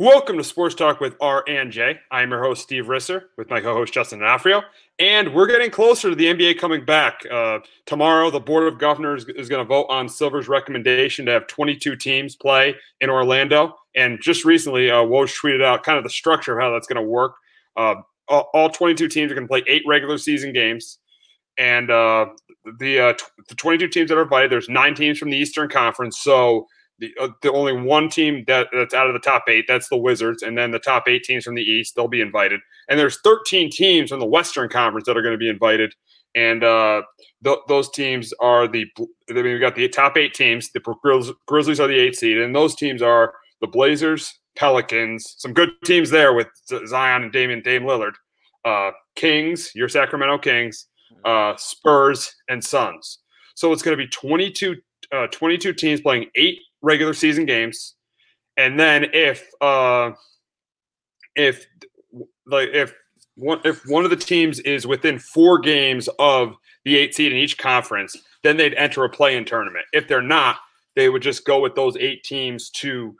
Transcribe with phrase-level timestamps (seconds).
[0.00, 1.98] Welcome to Sports Talk with R and J.
[2.12, 4.62] I am your host, Steve Risser, with my co-host Justin D'Onofrio,
[5.00, 7.26] and we're getting closer to the NBA coming back.
[7.28, 11.48] Uh, tomorrow, the Board of Governors is going to vote on Silver's recommendation to have
[11.48, 13.74] 22 teams play in Orlando.
[13.96, 17.02] And just recently, uh, Woj tweeted out kind of the structure of how that's going
[17.04, 17.34] to work.
[17.76, 17.96] Uh,
[18.28, 21.00] all, all 22 teams are going to play eight regular season games,
[21.58, 22.26] and uh,
[22.78, 25.68] the uh, t- the 22 teams that are invited, there's nine teams from the Eastern
[25.68, 26.68] Conference, so
[26.98, 29.96] the, uh, the only one team that, that's out of the top eight that's the
[29.96, 32.60] wizards and then the top eight teams from the east they'll be invited.
[32.88, 35.94] And there's 13 teams from the western conference that are going to be invited.
[36.34, 37.02] And uh,
[37.42, 38.86] th- those teams are the
[39.30, 42.38] i mean we've got the top eight teams the Grizz- grizzlies are the eight seed
[42.38, 46.48] and those teams are the blazers pelicans some good teams there with
[46.86, 48.12] zion and damian dame lillard
[48.64, 50.88] uh, kings your sacramento kings
[51.24, 53.18] uh, spurs and suns.
[53.54, 54.76] So it's going to be 22
[55.10, 57.94] uh, 22 teams playing eight regular season games,
[58.56, 60.10] and then if uh,
[61.36, 61.66] if
[62.46, 62.94] like if
[63.34, 67.38] one if one of the teams is within four games of the eight seed in
[67.38, 69.84] each conference, then they'd enter a play-in tournament.
[69.92, 70.56] If they're not,
[70.96, 73.14] they would just go with those eight teams to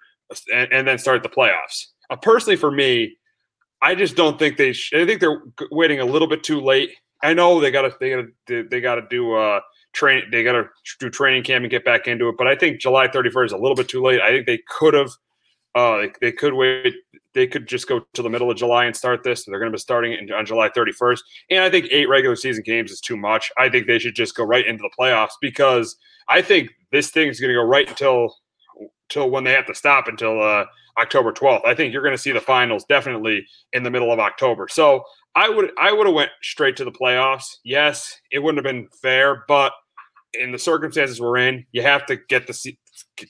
[0.53, 1.87] and, and then start the playoffs.
[2.11, 3.17] Uh, personally, for me,
[3.83, 4.73] I just don't think they.
[4.73, 6.91] Sh- I think they're waiting a little bit too late.
[7.23, 9.61] I know they got to they got to they got to do uh
[9.93, 10.25] train.
[10.31, 10.69] They got to
[11.01, 12.37] do training camp and get back into it.
[12.39, 14.21] But I think July 31st is a little bit too late.
[14.21, 15.11] I think they could have.
[15.75, 16.95] Uh, they, could wait.
[17.35, 19.45] They could just go to the middle of July and start this.
[19.45, 21.21] They're going to be starting it on July 31st.
[21.51, 23.53] And I think eight regular season games is too much.
[23.57, 25.97] I think they should just go right into the playoffs because
[26.29, 28.35] I think this thing is going to go right until
[29.11, 30.65] until when they have to stop until uh,
[30.99, 31.65] October 12th.
[31.65, 34.69] I think you're going to see the finals definitely in the middle of October.
[34.69, 37.45] So I would I would have went straight to the playoffs.
[37.65, 39.73] Yes, it wouldn't have been fair, but
[40.35, 42.77] in the circumstances we're in, you have to get the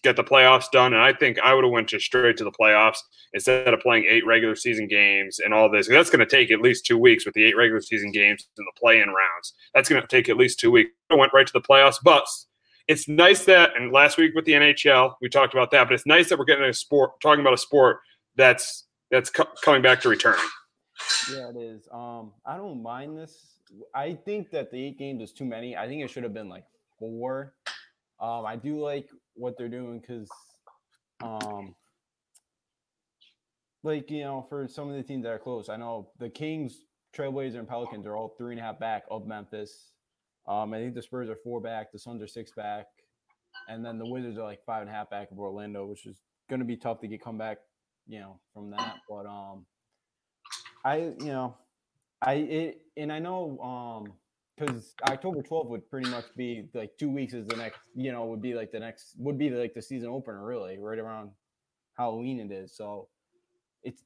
[0.03, 0.93] get the playoffs done.
[0.93, 2.99] And I think I would have went just straight to the playoffs
[3.33, 5.89] instead of playing eight regular season games and all this.
[5.89, 8.67] That's going to take at least two weeks with the eight regular season games and
[8.67, 9.55] the play-in rounds.
[9.75, 10.91] That's going to take at least two weeks.
[11.11, 12.27] I went right to the playoffs, but
[12.87, 13.71] it's nice that.
[13.77, 15.85] And last week with the NHL, we talked about that.
[15.85, 17.99] But it's nice that we're getting a sport talking about a sport
[18.37, 20.37] that's that's co- coming back to return.
[21.31, 21.89] Yeah, it is.
[21.93, 23.61] Um, I don't mind this.
[23.95, 25.77] I think that the eight games is too many.
[25.77, 26.65] I think it should have been like
[26.99, 27.55] four.
[28.21, 30.29] Um, I do like what they're doing because,
[31.23, 31.75] um,
[33.83, 36.79] like you know, for some of the teams that are close, I know the Kings,
[37.17, 39.93] Trailblazers, and Pelicans are all three and a half back of Memphis.
[40.47, 42.87] Um, I think the Spurs are four back, the Suns are six back,
[43.69, 46.17] and then the Wizards are like five and a half back of Orlando, which is
[46.49, 47.59] going to be tough to get come back,
[48.07, 48.97] you know, from that.
[49.09, 49.67] But um,
[50.85, 51.57] I you know,
[52.23, 54.13] I it and I know um
[54.59, 58.27] because October 12th would pretty much be like two weeks is the next, you know,
[58.27, 61.31] would be like the next, would be like the season opener, really, right around
[61.97, 62.77] Halloween it is.
[62.77, 63.09] So
[63.83, 64.03] it's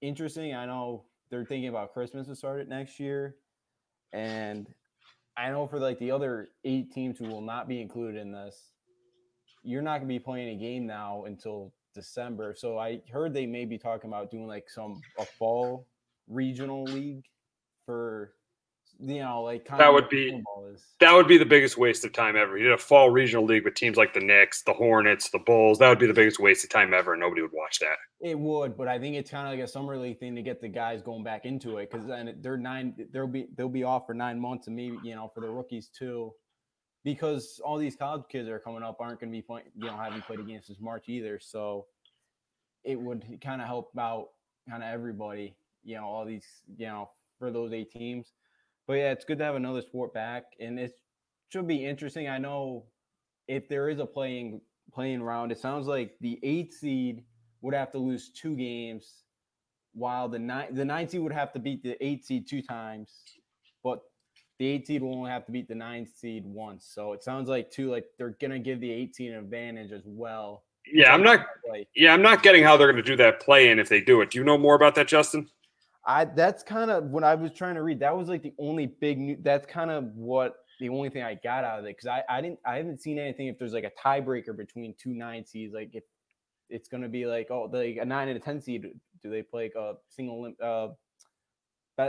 [0.00, 0.54] interesting.
[0.54, 3.36] I know they're thinking about Christmas to start it next year.
[4.12, 4.66] And
[5.36, 8.70] I know for like the other eight teams who will not be included in this,
[9.62, 12.54] you're not going to be playing a game now until December.
[12.56, 15.86] So I heard they may be talking about doing like some a fall
[16.28, 17.24] regional league
[17.86, 18.32] for
[18.98, 20.42] you know, like that would be
[21.00, 22.56] that would be the biggest waste of time ever.
[22.56, 25.78] You did a fall regional league with teams like the Knicks, the Hornets, the Bulls.
[25.78, 27.12] That would be the biggest waste of time ever.
[27.12, 27.96] and Nobody would watch that.
[28.20, 30.62] It would, but I think it's kind of like a summer league thing to get
[30.62, 32.94] the guys going back into it because then they're nine.
[33.12, 35.88] They'll be they'll be off for nine months, and maybe you know for the rookies
[35.88, 36.32] too,
[37.04, 39.66] because all these college kids that are coming up aren't going to be playing.
[39.76, 41.86] You know, haven't played against since March either, so
[42.82, 44.28] it would kind of help out
[44.70, 45.54] kind of everybody.
[45.86, 47.08] You know, all these you know
[47.38, 48.32] for those eight teams
[48.86, 50.92] but yeah, it's good to have another sport back, and it
[51.48, 52.28] should be interesting.
[52.28, 52.84] I know
[53.48, 54.60] if there is a playing
[54.92, 57.24] playing round, it sounds like the eight seed
[57.62, 59.24] would have to lose two games,
[59.92, 63.10] while the nine the nine seed would have to beat the eight seed two times,
[63.82, 64.00] but
[64.58, 66.88] the eight seed will only have to beat the nine seed once.
[66.88, 70.04] So it sounds like too like they're gonna give the eight seed an advantage as
[70.06, 70.62] well.
[70.92, 71.46] Yeah, I'm not.
[71.96, 74.20] Yeah, I'm not getting how they're going to do that play in if they do
[74.20, 74.30] it.
[74.30, 75.48] Do you know more about that, Justin?
[76.06, 78.00] I that's kind of when I was trying to read.
[78.00, 79.36] That was like the only big new.
[79.42, 82.40] That's kind of what the only thing I got out of it because I I
[82.40, 85.74] didn't I haven't seen anything if there's like a tiebreaker between two nine seeds.
[85.74, 86.04] Like if
[86.70, 88.86] it's gonna be like oh like a nine and a ten seed,
[89.22, 90.88] do they play like a single uh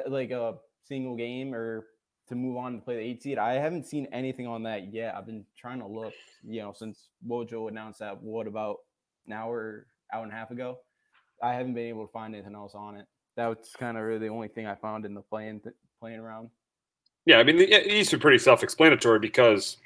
[0.08, 1.88] like a single game or
[2.30, 3.40] to move on to play the eight seed?
[3.40, 5.16] I haven't seen anything on that yet.
[5.16, 6.14] I've been trying to look,
[6.44, 8.22] you know, since Wojo announced that.
[8.22, 8.78] What about
[9.26, 10.78] an hour hour and a half ago?
[11.42, 13.08] I haven't been able to find anything else on it
[13.38, 15.62] that was kind of really the only thing I found in the playing
[16.02, 16.50] playing around.
[17.26, 19.78] Yeah, I mean the East are pretty self-explanatory because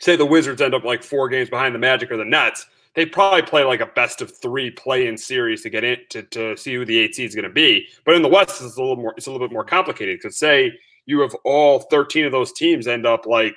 [0.00, 3.06] say the Wizards end up like four games behind the Magic or the Nets, they
[3.06, 6.74] probably play like a best of three play-in series to get in to, to see
[6.74, 7.86] who the eight seed is going to be.
[8.04, 10.38] But in the West, it's a little more it's a little bit more complicated because
[10.38, 10.72] say
[11.06, 13.56] you have all 13 of those teams end up like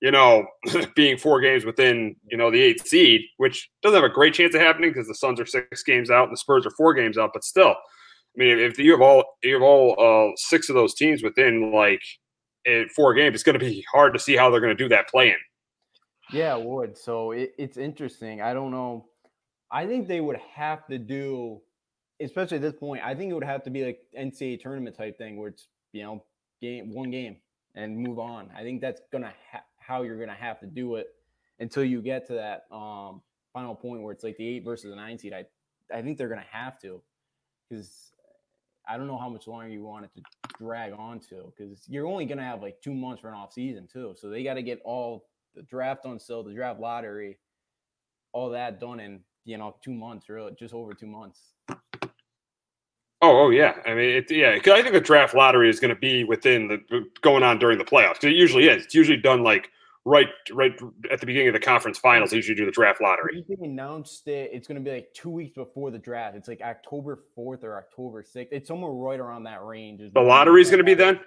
[0.00, 0.46] you know
[0.94, 4.54] being four games within you know the eighth seed, which doesn't have a great chance
[4.54, 7.18] of happening because the Suns are six games out and the Spurs are four games
[7.18, 7.30] out.
[7.32, 7.74] But still,
[8.36, 11.72] I mean, if you have all you have all uh, six of those teams within
[11.72, 12.02] like
[12.94, 15.08] four games, it's going to be hard to see how they're going to do that
[15.08, 15.36] play-in.
[16.32, 16.98] Yeah, it would.
[16.98, 18.42] So it, it's interesting.
[18.42, 19.06] I don't know.
[19.70, 21.60] I think they would have to do,
[22.20, 23.02] especially at this point.
[23.04, 26.02] I think it would have to be like NCAA tournament type thing, where it's you
[26.02, 26.22] know
[26.60, 27.36] game one game
[27.74, 28.50] and move on.
[28.56, 31.06] I think that's gonna ha- how you're gonna have to do it
[31.58, 33.22] until you get to that um,
[33.52, 35.32] final point where it's like the eight versus the nine seed.
[35.32, 35.46] I
[35.94, 37.00] I think they're gonna have to
[37.68, 38.12] because
[38.88, 40.22] I don't know how much longer you want it to
[40.58, 43.88] drag on to because you're only gonna have like two months for an off season
[43.92, 44.14] too.
[44.16, 47.38] So they got to get all the draft on sale, the draft lottery,
[48.32, 51.40] all that done in you know two months, really, just over two months.
[53.22, 53.74] Oh, oh yeah.
[53.86, 54.54] I mean, it, yeah.
[54.54, 57.78] Because I think the draft lottery is going to be within the going on during
[57.78, 58.22] the playoffs.
[58.22, 58.84] It usually is.
[58.84, 59.70] It's usually done like
[60.06, 60.72] right, right
[61.10, 62.30] at the beginning of the conference finals.
[62.30, 63.44] They usually do the draft lottery.
[63.48, 64.50] They announced it.
[64.52, 66.36] It's going to be like two weeks before the draft.
[66.36, 68.52] It's like October fourth or October sixth.
[68.52, 70.00] It's somewhere right around that range.
[70.14, 71.20] The lottery is going to be then.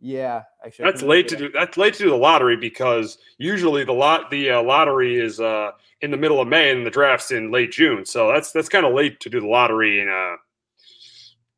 [0.00, 1.50] Yeah, actually, that's late to do.
[1.50, 5.72] That's late to do the lottery because usually the lot the uh, lottery is uh,
[6.02, 8.04] in the middle of May and the draft's in late June.
[8.04, 10.36] So that's that's kind of late to do the lottery in uh,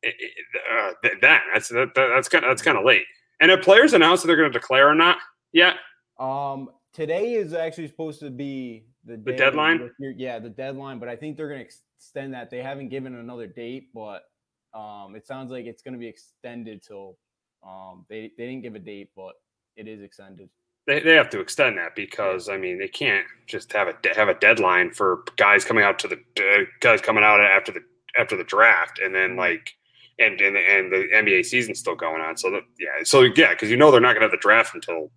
[0.07, 0.91] uh
[1.21, 3.03] then that's that, that's kind of that's kind of late.
[3.41, 5.17] And if players announce that they're going to declare or not
[5.51, 5.75] yet?
[6.21, 9.89] Um, today is actually supposed to be the, the deadline.
[9.99, 10.99] Yeah, the deadline.
[10.99, 12.49] But I think they're going to extend that.
[12.49, 14.23] They haven't given another date, but
[14.73, 17.17] um, it sounds like it's going to be extended till
[17.67, 19.33] um, they they didn't give a date, but
[19.75, 20.49] it is extended.
[20.87, 24.29] They, they have to extend that because I mean they can't just have a have
[24.29, 27.81] a deadline for guys coming out to the uh, guys coming out after the
[28.17, 29.39] after the draft and then mm-hmm.
[29.39, 29.73] like
[30.19, 32.37] and and, and the NBA season's still going on.
[32.37, 34.73] So that, yeah, so yeah, because you know they're not going to have the draft
[34.73, 35.11] until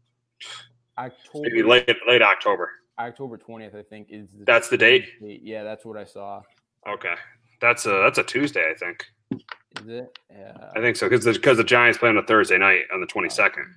[0.99, 2.70] October, maybe late late October.
[2.99, 4.31] October twentieth, I think is.
[4.32, 5.08] The that's the date.
[5.20, 6.43] Yeah, that's what I saw.
[6.88, 7.14] Okay,
[7.61, 9.05] that's a that's a Tuesday, I think.
[9.32, 10.19] Is it?
[10.31, 10.52] Yeah.
[10.76, 13.06] I think so because because the, the, Giants play on a Thursday night on the
[13.06, 13.75] twenty second.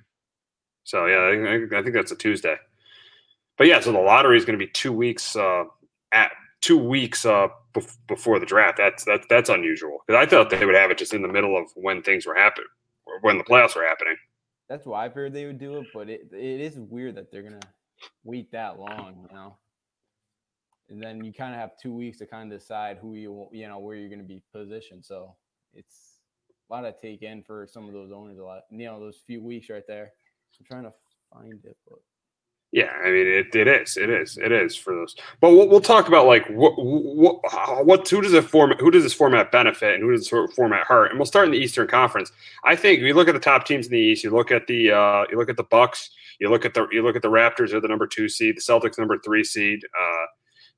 [0.84, 2.56] So yeah, I, I, think that's a Tuesday.
[3.56, 5.64] But yeah, so the lottery is going to be two weeks uh,
[6.12, 6.30] at
[6.60, 8.78] two weeks uh, bef- before the draft.
[8.78, 11.56] That's that's that's unusual because I thought they would have it just in the middle
[11.56, 12.68] of when things were happening,
[13.06, 14.16] or when the playoffs were happening.
[14.68, 17.42] That's why I figured they would do it, but it it is weird that they're
[17.42, 17.60] gonna
[18.24, 19.56] wait that long, you know.
[20.90, 23.54] And then you kind of have two weeks to kind of decide who you want,
[23.54, 25.04] you know where you're to be positioned.
[25.04, 25.36] So
[25.74, 26.20] it's
[26.68, 28.38] a lot to take in for some of those owners.
[28.38, 30.12] A lot, you know, those few weeks right there.
[30.58, 30.94] I'm trying to
[31.32, 31.98] find it, but
[32.72, 35.16] yeah, I mean it, it is, it is, it is for those.
[35.40, 37.40] But we'll, we'll talk about like what, what,
[37.86, 40.86] what, who does it format, who does this format benefit, and who does this format
[40.86, 41.10] hurt?
[41.10, 42.30] And we'll start in the Eastern Conference.
[42.64, 44.66] I think if you look at the top teams in the East, you look at
[44.66, 46.10] the, uh, you look at the Bucks,
[46.40, 48.60] you look at the, you look at the Raptors are the number two seed, the
[48.60, 50.26] Celtics number three seed, uh,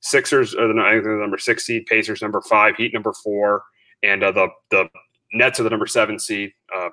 [0.01, 3.63] Sixers are the, the number six seed, Pacers number five, Heat number four,
[4.01, 4.89] and uh, the the
[5.33, 6.51] Nets are the number seven seed.
[6.75, 6.89] Uh,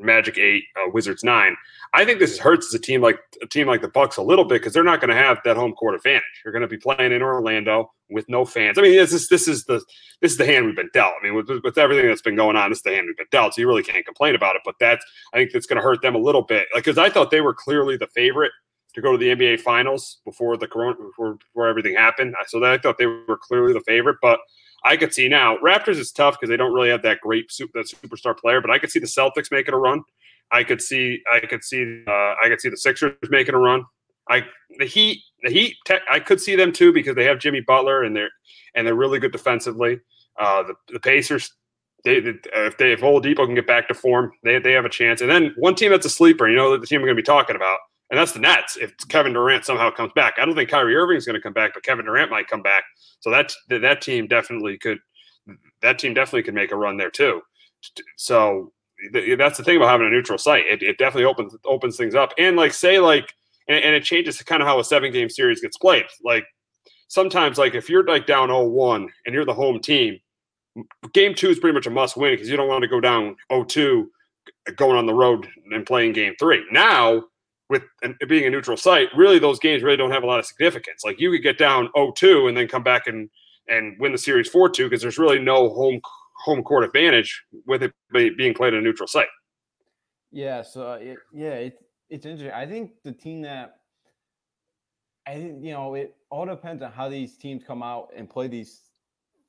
[0.00, 1.56] Magic eight, uh, Wizards nine.
[1.94, 4.44] I think this hurts as a team like a team like the Bucks a little
[4.44, 6.22] bit because they're not going to have that home court advantage.
[6.44, 8.78] You're going to be playing in Orlando with no fans.
[8.78, 9.82] I mean, this is this is the
[10.20, 11.14] this is the hand we've been dealt.
[11.20, 13.26] I mean, with, with everything that's been going on, this is the hand we've been
[13.30, 13.54] dealt.
[13.54, 14.62] So you really can't complain about it.
[14.64, 16.66] But that's I think that's going to hurt them a little bit.
[16.74, 18.52] Like because I thought they were clearly the favorite
[18.94, 22.34] to go to the NBA Finals before the corona before, before everything happened.
[22.48, 24.40] So that I thought they were clearly the favorite, but
[24.86, 27.86] I could see now Raptors is tough because they don't really have that great that
[27.86, 30.02] superstar player, but I could see the Celtics making a run.
[30.52, 33.84] I could see I could see uh, I could see the Sixers making a run.
[34.30, 34.44] I
[34.78, 35.76] the Heat the Heat
[36.10, 38.30] I could see them too because they have Jimmy Butler and they're
[38.74, 40.00] and they're really good defensively.
[40.38, 41.50] Uh, the the Pacers
[42.04, 44.90] they, they, if they if Oladipo can get back to form, they they have a
[44.90, 45.20] chance.
[45.20, 47.26] And then one team that's a sleeper, you know, the team we're going to be
[47.26, 47.78] talking about,
[48.10, 48.76] and that's the Nets.
[48.76, 51.52] If Kevin Durant somehow comes back, I don't think Kyrie Irving is going to come
[51.52, 52.84] back, but Kevin Durant might come back.
[53.20, 54.98] So that that team definitely could
[55.82, 57.42] that team definitely could make a run there too.
[58.16, 58.72] So
[59.12, 60.66] that's the thing about having a neutral site.
[60.66, 62.32] It, it definitely opens opens things up.
[62.38, 63.32] And like say like
[63.68, 66.04] and, and it changes kind of how a seven game series gets played.
[66.24, 66.44] Like
[67.08, 70.18] sometimes like if you're like down 0-1 and you're the home team,
[71.12, 73.36] game two is pretty much a must win because you don't want to go down
[73.50, 74.04] 0-2
[74.68, 76.64] uh, going on the road and playing game three.
[76.70, 77.24] Now
[77.68, 80.46] with it being a neutral site, really those games really don't have a lot of
[80.46, 81.02] significance.
[81.04, 83.28] Like you could get down 0-2 and then come back and
[83.68, 86.00] and win the series 4-2 because there's really no home
[86.44, 89.26] home court advantage with it being played at a neutral site.
[90.30, 92.52] Yeah, so uh, it, yeah, it, it's interesting.
[92.52, 93.76] I think the team that
[95.26, 98.46] I think you know it all depends on how these teams come out and play
[98.46, 98.86] these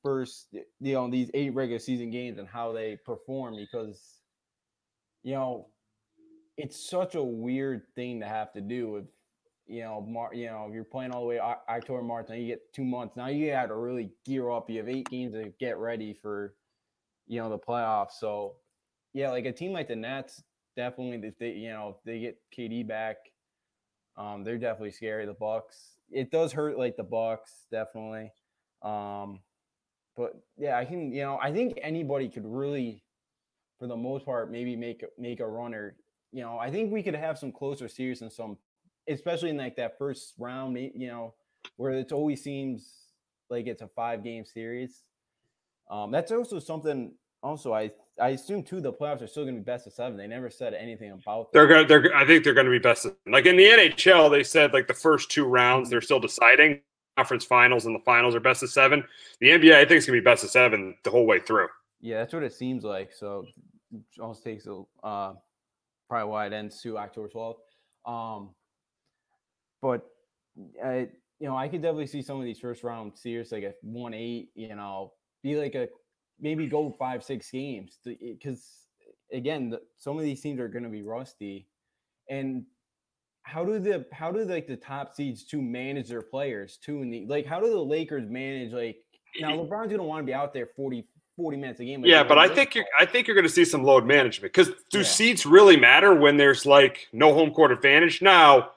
[0.07, 0.47] first,
[0.79, 4.21] you know, these eight regular season games and how they perform because,
[5.23, 5.67] you know,
[6.57, 9.05] it's such a weird thing to have to do with,
[9.67, 12.47] you know, Mar- you know, if you're playing all the way October, March, now you
[12.47, 13.15] get two months.
[13.15, 14.69] Now you have to really gear up.
[14.69, 16.55] You have eight games to get ready for,
[17.27, 18.13] you know, the playoffs.
[18.19, 18.55] So,
[19.13, 20.41] yeah, like a team like the Nets,
[20.75, 23.17] definitely, if they, you know, if they get KD back,
[24.17, 25.25] um, they're definitely scary.
[25.25, 28.31] The Bucks, it does hurt like the Bucks, definitely.
[28.81, 29.41] Um,
[30.15, 33.03] but yeah, I can, you know, I think anybody could really,
[33.77, 35.95] for the most part, maybe make make a runner.
[36.31, 38.57] You know, I think we could have some closer series and some,
[39.07, 40.77] especially in like that first round.
[40.77, 41.33] You know,
[41.77, 42.93] where it always seems
[43.49, 45.03] like it's a five game series.
[45.89, 47.13] Um, that's also something.
[47.43, 50.17] Also, I I assume too the playoffs are still going to be best of seven.
[50.17, 51.51] They never said anything about.
[51.51, 51.59] That.
[51.59, 51.87] They're going.
[51.87, 52.15] They're.
[52.15, 53.05] I think they're going to be best.
[53.05, 56.81] Of, like in the NHL, they said like the first two rounds they're still deciding
[57.17, 59.03] conference finals and the finals are best of seven.
[59.41, 61.67] The NBA, I think, it's gonna be best of seven the whole way through.
[61.99, 63.11] Yeah, that's what it seems like.
[63.11, 63.45] So
[63.91, 65.33] it almost takes a uh,
[66.09, 67.59] probably why it ends to October twelfth.
[68.05, 68.51] Um,
[69.81, 70.05] but
[70.83, 71.09] I,
[71.39, 74.13] you know, I could definitely see some of these first round series like a one
[74.13, 74.49] eight.
[74.55, 75.87] You know, be like a
[76.39, 78.87] maybe go five six games because
[79.31, 81.67] again, the, some of these teams are going to be rusty,
[82.29, 82.65] and
[83.47, 87.09] how do the how do like the top seeds to manage their players too in
[87.09, 88.97] the like how do the Lakers manage like
[89.39, 92.03] now LeBron's gonna want to be out there 40 40 minutes a game.
[92.03, 94.99] Yeah, but I think you're I think you're gonna see some load management because do
[94.99, 95.03] yeah.
[95.03, 98.21] seeds really matter when there's like no home court advantage?
[98.21, 98.71] Now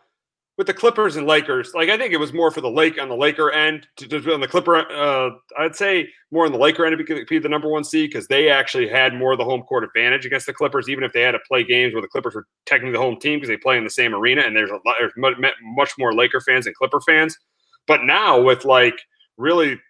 [0.59, 3.09] with the Clippers and Lakers, like I think it was more for the Lake on
[3.09, 4.77] the Laker end to, to on the Clipper.
[4.77, 8.27] Uh, I'd say more on the Laker end to be the number one seed because
[8.29, 11.23] they actually had more of the home court advantage against the Clippers, even if they
[11.23, 13.79] had to play games where the Clippers were technically the home team because they play
[13.79, 17.01] in the same arena and there's a lot, there's much more Laker fans and Clipper
[17.01, 17.39] fans.
[17.87, 19.01] But now with like
[19.39, 19.81] really,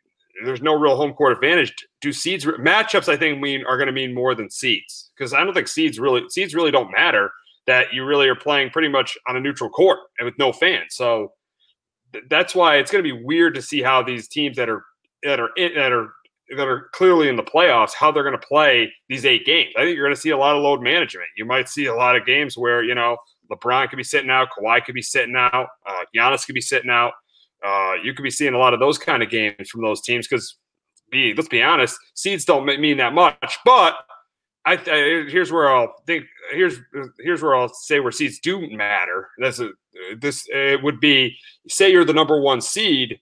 [0.44, 1.74] there's no real home court advantage.
[2.00, 3.08] Do seeds matchups?
[3.08, 5.98] I think mean are going to mean more than seeds because I don't think seeds
[5.98, 7.32] really seeds really don't matter
[7.66, 10.94] that you really are playing pretty much on a neutral court and with no fans.
[10.94, 11.32] So
[12.12, 14.84] th- that's why it's going to be weird to see how these teams that are
[15.22, 16.12] that are in, that are
[16.56, 19.72] that are clearly in the playoffs how they're going to play these eight games.
[19.76, 21.28] I think you're going to see a lot of load management.
[21.36, 23.16] You might see a lot of games where you know
[23.50, 26.90] LeBron could be sitting out, Kawhi could be sitting out, uh, Giannis could be sitting
[26.90, 27.12] out.
[27.64, 30.26] Uh, you could be seeing a lot of those kind of games from those teams
[30.26, 30.56] because,
[31.10, 33.58] be let's be honest, seeds don't mean that much.
[33.64, 33.96] But
[34.64, 36.24] I, I, here's where I'll think.
[36.52, 36.78] Here's
[37.18, 39.28] here's where I'll say where seeds do matter.
[39.38, 39.60] That's
[40.18, 40.46] this.
[40.50, 41.36] It would be
[41.68, 43.20] say you're the number one seed.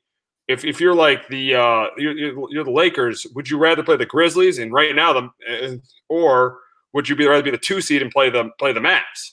[0.49, 4.07] If, if you're like the uh, you're, you're the Lakers, would you rather play the
[4.07, 5.77] Grizzlies and right now them, uh,
[6.09, 6.59] or
[6.95, 9.33] would you be rather be the two seed and play the play the Mavs?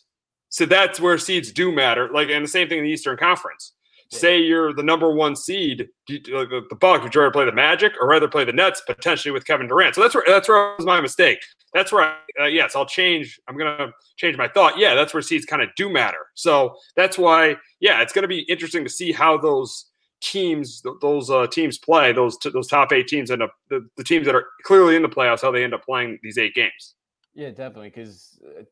[0.49, 2.09] So that's where seeds do matter.
[2.13, 3.73] Like and the same thing in the Eastern Conference
[4.11, 8.07] say you're the number one seed, the, Bucks, would you rather play the Magic or
[8.07, 9.95] rather play the Nets potentially with Kevin Durant?
[9.95, 11.39] So that's where that's where was my mistake.
[11.73, 13.39] That's where, I, uh, yes, I'll change.
[13.47, 14.77] I'm gonna change my thought.
[14.77, 16.27] Yeah, that's where seeds kind of do matter.
[16.35, 19.85] So that's why, yeah, it's gonna be interesting to see how those
[20.21, 22.13] teams, those uh, teams play.
[22.13, 25.09] Those those top eight teams end up the, the teams that are clearly in the
[25.09, 26.95] playoffs, how they end up playing these eight games.
[27.33, 28.63] Yeah, definitely, because uh,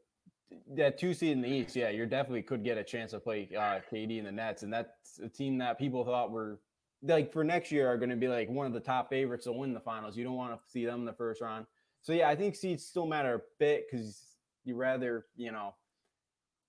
[0.76, 3.50] that two seed in the East, yeah, you definitely could get a chance to play
[3.56, 6.60] uh, KD in the Nets, and that's a team that people thought were
[7.04, 9.52] like for next year are going to be like one of the top favorites to
[9.52, 10.16] win the finals.
[10.16, 11.66] You don't want to see them in the first round.
[12.02, 15.76] So yeah, I think seeds still matter a bit because you rather you know,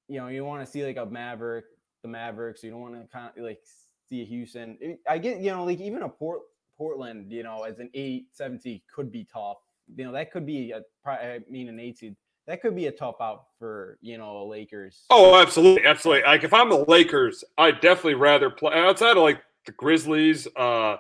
[0.09, 1.65] you know, you want to see like a Maverick,
[2.03, 2.63] the Mavericks.
[2.63, 3.61] You don't want to kind of like
[4.09, 4.99] see a Houston.
[5.09, 6.43] I get you know like even a Port
[6.77, 9.59] Portland, you know, as an eight, seed could be tough.
[9.95, 12.93] You know, that could be a I mean an eight seed that could be a
[12.93, 15.05] tough out for you know Lakers.
[15.11, 16.25] Oh, absolutely, absolutely.
[16.25, 20.97] Like if I'm the Lakers, I'd definitely rather play outside of like the Grizzlies, uh,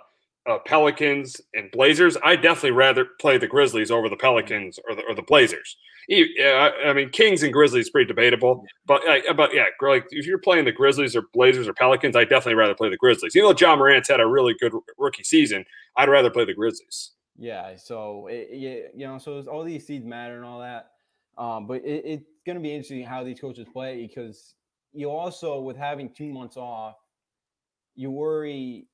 [0.48, 2.16] uh, Pelicans, and Blazers.
[2.24, 5.76] I'd definitely rather play the Grizzlies over the Pelicans or the or the Blazers.
[6.06, 9.02] Yeah, I mean Kings and Grizzlies pretty debatable, but
[9.36, 12.74] but yeah, like if you're playing the Grizzlies or Blazers or Pelicans, I definitely rather
[12.74, 13.34] play the Grizzlies.
[13.36, 15.64] Even though Ja Morant's had a really good rookie season,
[15.96, 17.12] I'd rather play the Grizzlies.
[17.38, 18.48] Yeah, so it,
[18.94, 20.90] you know, so all these seeds matter and all that.
[21.36, 24.54] Um, but it, it's going to be interesting how these coaches play because
[24.92, 26.94] you also, with having two months off,
[27.96, 28.86] you worry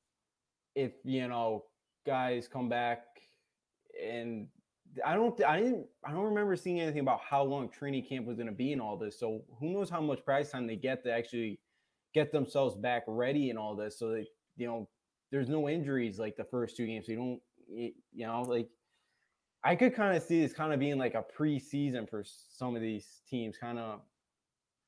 [0.75, 1.65] if you know
[2.07, 3.03] guys come back
[4.03, 4.47] and
[5.05, 8.37] I don't I didn't I don't remember seeing anything about how long training camp was
[8.37, 9.19] going to be and all this.
[9.19, 11.61] So who knows how much practice time they get to actually
[12.13, 14.89] get themselves back ready and all this so that you know
[15.31, 17.07] there's no injuries like the first two games.
[17.07, 17.41] So you don't
[18.13, 18.69] you know like
[19.63, 22.83] I could kind of see this kind of being like a preseason for some of
[22.83, 24.01] these teams, kind of,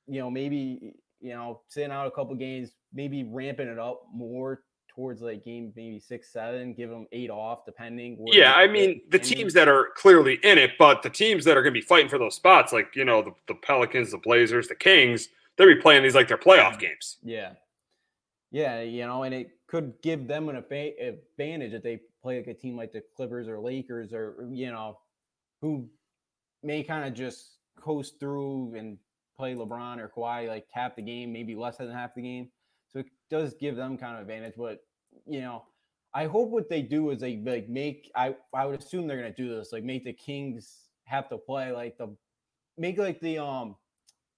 [0.07, 4.63] you know, maybe you know, sitting out a couple games, maybe ramping it up more
[4.95, 8.19] towards like game maybe six, seven, give them eight off, depending.
[8.27, 11.63] Yeah, I mean the teams that are clearly in it, but the teams that are
[11.63, 14.69] going to be fighting for those spots, like you know the, the Pelicans, the Blazers,
[14.69, 16.81] the Kings, they'll be playing these like their playoff mm-hmm.
[16.81, 17.19] games.
[17.23, 17.53] Yeah,
[18.51, 22.55] yeah, you know, and it could give them an advantage if they play like a
[22.55, 24.99] team like the Clippers or Lakers or you know,
[25.61, 25.89] who
[26.63, 28.99] may kind of just coast through and
[29.37, 32.49] play LeBron or Kawhi like half the game, maybe less than half the game.
[32.93, 34.55] So it does give them kind of advantage.
[34.57, 34.81] But
[35.27, 35.65] you know,
[36.15, 39.33] I hope what they do is they like make I I would assume they're gonna
[39.33, 42.15] do this, like make the Kings have to play like the
[42.79, 43.77] make like the um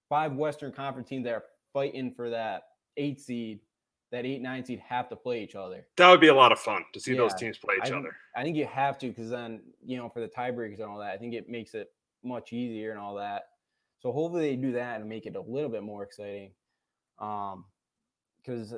[0.08, 2.62] five Western Conference teams that are fighting for that
[2.96, 3.60] eight seed,
[4.14, 5.86] that eight nine seed have to play each other.
[5.96, 7.96] That would be a lot of fun to see yeah, those teams play each I,
[7.96, 8.14] other.
[8.36, 11.10] I think you have to because then you know for the tiebreakers and all that,
[11.10, 11.90] I think it makes it
[12.22, 13.48] much easier and all that.
[13.98, 16.52] So hopefully they do that and make it a little bit more exciting.
[17.18, 17.64] Um,
[18.38, 18.74] because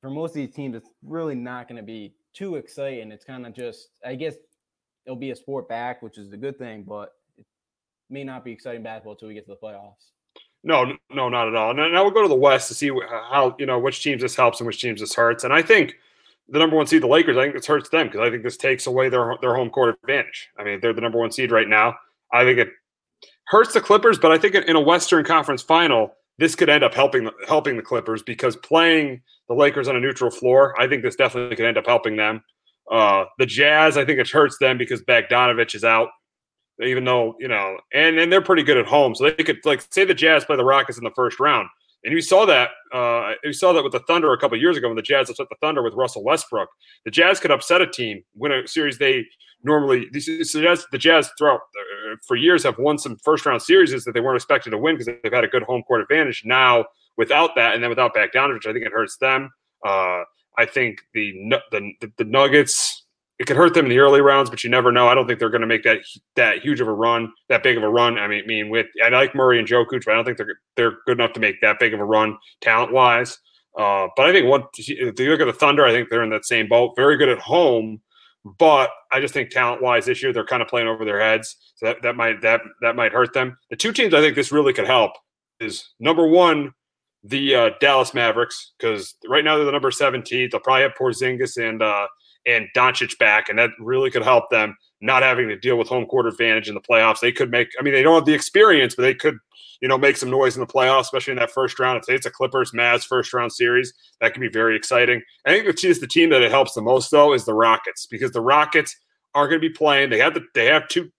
[0.00, 3.12] for most of these teams, it's really not going to be too exciting.
[3.12, 4.34] It's kind of just, I guess,
[5.04, 7.46] it'll be a sport back, which is a good thing, but it
[8.10, 10.10] may not be exciting basketball until we get to the playoffs.
[10.66, 11.72] No, no, not at all.
[11.74, 12.90] Now, now we'll go to the West to see
[13.30, 15.44] how you know which teams this helps and which teams this hurts.
[15.44, 15.94] And I think
[16.48, 18.56] the number one seed, the Lakers, I think this hurts them because I think this
[18.56, 20.48] takes away their their home court advantage.
[20.58, 21.94] I mean, they're the number one seed right now.
[22.32, 22.70] I think it
[23.46, 26.94] hurts the Clippers, but I think in a Western Conference final, this could end up
[26.94, 31.14] helping helping the Clippers because playing the Lakers on a neutral floor, I think this
[31.14, 32.42] definitely could end up helping them.
[32.90, 36.08] Uh, the Jazz, I think it hurts them because Bogdanovich is out,
[36.82, 39.84] even though you know, and and they're pretty good at home, so they could like
[39.90, 41.68] say the Jazz play the Rockets in the first round,
[42.04, 44.88] and you saw that uh, you saw that with the Thunder a couple years ago
[44.88, 46.68] when the Jazz upset the Thunder with Russell Westbrook.
[47.04, 49.26] The Jazz could upset a team, win a series they
[49.62, 54.04] normally the Jazz, the Jazz throughout uh, for years have won some first round series
[54.04, 56.42] that they weren't expected to win because they've had a good home court advantage.
[56.44, 59.50] Now without that, and then without back Bogdanovich, I think it hurts them.
[59.84, 60.22] Uh,
[60.58, 61.32] I think the,
[61.70, 63.05] the the Nuggets
[63.38, 65.08] it could hurt them in the early rounds, but you never know.
[65.08, 65.98] I don't think they're going to make that
[66.36, 68.18] that huge of a run, that big of a run.
[68.18, 70.58] I mean, I mean with I like Murray and Jokic, but I don't think they're
[70.76, 73.38] they're good enough to make that big of a run talent wise.
[73.78, 76.30] Uh, but I think one, if you look at the Thunder, I think they're in
[76.30, 76.94] that same boat.
[76.96, 78.00] Very good at home,
[78.58, 81.56] but I just think talent wise this year they're kind of playing over their heads.
[81.74, 83.58] So that, that might that that might hurt them.
[83.68, 85.12] The two teams I think this really could help
[85.60, 86.72] is number one,
[87.22, 90.48] the uh, Dallas Mavericks, because right now they're the number 17.
[90.50, 92.06] They'll probably have Porzingis and uh,
[92.46, 96.06] and Doncic back, and that really could help them not having to deal with home
[96.06, 97.20] court advantage in the playoffs.
[97.20, 99.36] They could make, I mean, they don't have the experience, but they could,
[99.80, 102.02] you know, make some noise in the playoffs, especially in that first round.
[102.02, 105.20] If it's a Clippers Mavs first round series, that could be very exciting.
[105.44, 108.30] I think the the team that it helps the most though is the Rockets because
[108.30, 108.96] the Rockets
[109.34, 110.10] are going to be playing.
[110.10, 111.10] They have the, they have two,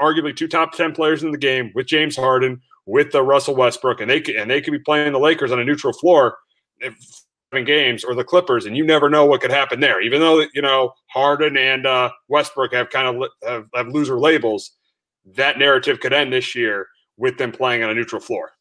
[0.00, 4.00] arguably two top ten players in the game with James Harden, with the Russell Westbrook,
[4.00, 6.38] and they and they could be playing the Lakers on a neutral floor.
[7.52, 10.00] Games or the Clippers, and you never know what could happen there.
[10.00, 14.72] Even though you know Harden and uh, Westbrook have kind of have, have loser labels,
[15.34, 16.86] that narrative could end this year
[17.16, 18.52] with them playing on a neutral floor.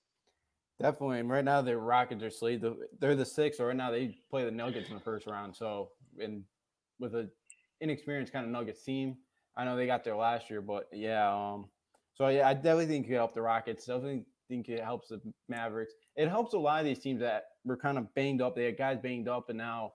[0.81, 1.19] Definitely.
[1.19, 2.63] And right now, the Rockets are sleep.
[2.99, 5.55] They're the six, right now they play the Nuggets in the first round.
[5.55, 6.43] So, and
[6.99, 7.29] with an
[7.81, 9.17] inexperienced kind of Nuggets team,
[9.57, 11.29] I know they got there last year, but yeah.
[11.29, 11.65] Um,
[12.13, 13.85] so yeah, I definitely think it help the Rockets.
[13.85, 15.93] Definitely think it helps the Mavericks.
[16.15, 18.55] It helps a lot of these teams that were kind of banged up.
[18.55, 19.93] They had guys banged up and now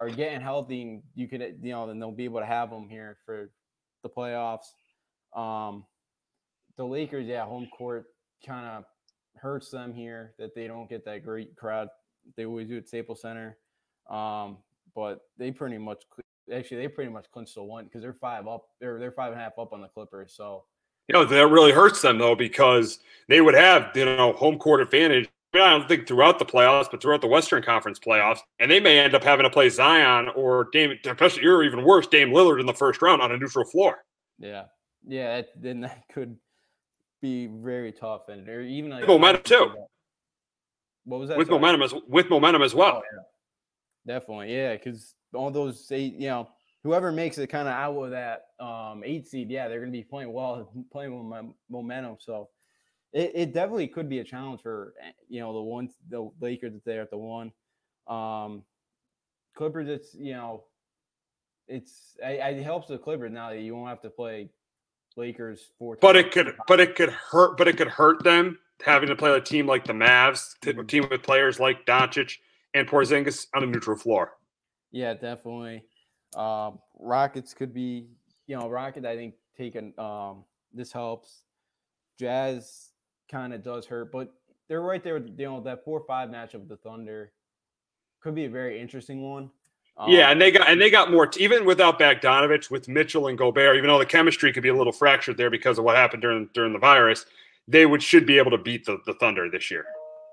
[0.00, 0.82] are getting healthy.
[0.82, 3.50] And you could, you know, then they'll be able to have them here for
[4.02, 4.66] the playoffs.
[5.34, 5.84] Um,
[6.76, 8.06] the Lakers, yeah, home court
[8.46, 8.84] kind of
[9.36, 11.88] hurts them here that they don't get that great crowd
[12.36, 13.56] they always do at Staples Center.
[14.08, 14.58] Um,
[14.94, 16.02] but they pretty much
[16.52, 18.66] actually they pretty much clinched the one because they're five up.
[18.80, 20.34] They're they're five and a half up on the Clippers.
[20.36, 20.64] So
[21.08, 24.80] you know, that really hurts them though because they would have you know home court
[24.80, 25.28] advantage.
[25.62, 28.98] I don't think throughout the playoffs, but throughout the Western Conference playoffs, and they may
[28.98, 32.66] end up having to play Zion or Dame, especially or even worse, Dame Lillard in
[32.66, 34.04] the first round on a neutral floor.
[34.38, 34.64] Yeah,
[35.06, 36.36] yeah, then that could
[37.22, 39.72] be very tough, and or even like momentum too.
[41.04, 41.38] What was that?
[41.38, 41.60] With Sorry.
[41.60, 43.02] momentum as with momentum as well.
[43.04, 44.14] Oh, yeah.
[44.18, 46.48] Definitely, yeah, because all those eight, you know,
[46.82, 49.98] whoever makes it kind of out of that um, eight seed, yeah, they're going to
[49.98, 52.16] be playing well, playing with my momentum.
[52.20, 52.50] So
[53.14, 56.74] it, it, definitely could be a challenge for eh, you know the one the Lakers
[56.84, 57.52] there at the one.
[58.08, 58.64] Um,
[59.54, 60.64] Clippers, it's you know,
[61.68, 64.50] it's it helps the Clippers now that you won't have to play
[65.16, 65.96] Lakers four.
[66.00, 69.30] But it could, but it could hurt, but it could hurt them having to play
[69.30, 70.86] a team like the Mavs, a mm-hmm.
[70.86, 72.38] team with players like Doncic
[72.74, 74.32] and Porzingis on a neutral floor.
[74.90, 75.84] Yeah, definitely.
[76.36, 78.08] Um, Rockets could be,
[78.48, 79.06] you know, Rocket.
[79.06, 81.44] I think taking um, this helps.
[82.18, 82.90] Jazz
[83.34, 84.32] kind of does hurt, but
[84.68, 85.14] they're right there.
[85.14, 87.32] With you know, that four five matchup with the Thunder
[88.20, 89.50] could be a very interesting one.
[89.96, 93.26] Um, yeah, and they got and they got more t- even without Bogdanovich with Mitchell
[93.26, 93.76] and Gobert.
[93.76, 96.48] Even though the chemistry could be a little fractured there because of what happened during
[96.54, 97.26] during the virus,
[97.66, 99.84] they would should be able to beat the, the Thunder this year.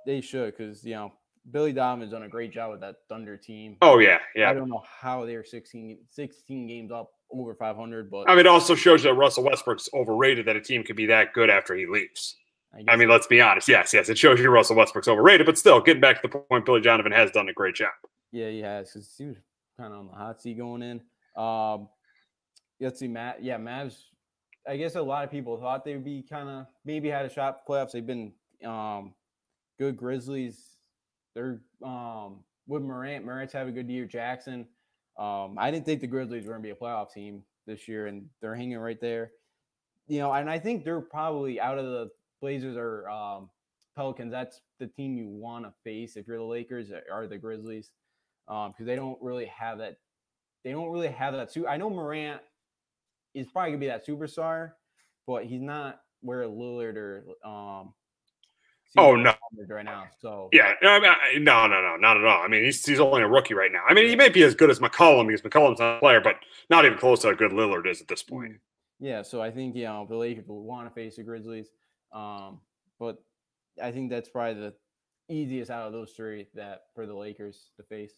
[0.05, 1.11] They should because you know
[1.49, 3.77] Billy Donovan's done a great job with that Thunder team.
[3.81, 4.49] Oh yeah, yeah.
[4.49, 8.47] I don't know how they're 16, 16 games up over 500, but I mean, it
[8.47, 11.87] also shows that Russell Westbrook's overrated that a team could be that good after he
[11.87, 12.35] leaves.
[12.73, 13.67] I, I mean, let's be honest.
[13.67, 16.65] Yes, yes, it shows you Russell Westbrook's overrated, but still, getting back to the point,
[16.65, 17.91] Billy Donovan has done a great job.
[18.31, 19.37] Yeah, he has because he was
[19.77, 21.01] kind of on the hot seat going in.
[21.41, 21.89] Um,
[22.79, 23.43] let's see, Matt.
[23.43, 23.95] Yeah, Mavs.
[24.67, 27.29] I guess a lot of people thought they would be kind of maybe had a
[27.29, 27.91] shot playoffs.
[27.91, 28.31] They've been
[28.65, 29.13] um,
[29.79, 29.97] good.
[29.97, 30.77] Grizzlies.
[31.35, 33.25] They're um, with Morant.
[33.25, 34.05] Morant's having a good year.
[34.05, 34.67] Jackson.
[35.17, 38.07] Um, I didn't think the Grizzlies were going to be a playoff team this year,
[38.07, 39.31] and they're hanging right there.
[40.07, 42.09] You know, and I think they're probably out of the
[42.41, 43.49] Blazers or um,
[43.95, 44.31] Pelicans.
[44.31, 47.91] That's the team you want to face if you're the Lakers or the Grizzlies
[48.47, 49.97] because um, they don't really have that.
[50.63, 51.51] They don't really have that.
[51.51, 52.41] Su- I know Morant
[53.33, 54.71] is probably gonna be that superstar,
[55.27, 57.93] but he's not where Lillard or um.
[58.97, 59.33] Oh no!
[59.69, 62.43] Right now, so yeah, no, no, no, not at all.
[62.43, 63.83] I mean, he's he's only a rookie right now.
[63.87, 66.35] I mean, he may be as good as McCollum because McCollum's not a player, but
[66.69, 68.55] not even close to how good Lillard is at this point.
[68.99, 71.69] Yeah, so I think you know the Lakers will want to face the Grizzlies,
[72.13, 72.59] um,
[72.99, 73.23] but
[73.81, 74.73] I think that's probably the
[75.29, 78.13] easiest out of those three that for the Lakers to face.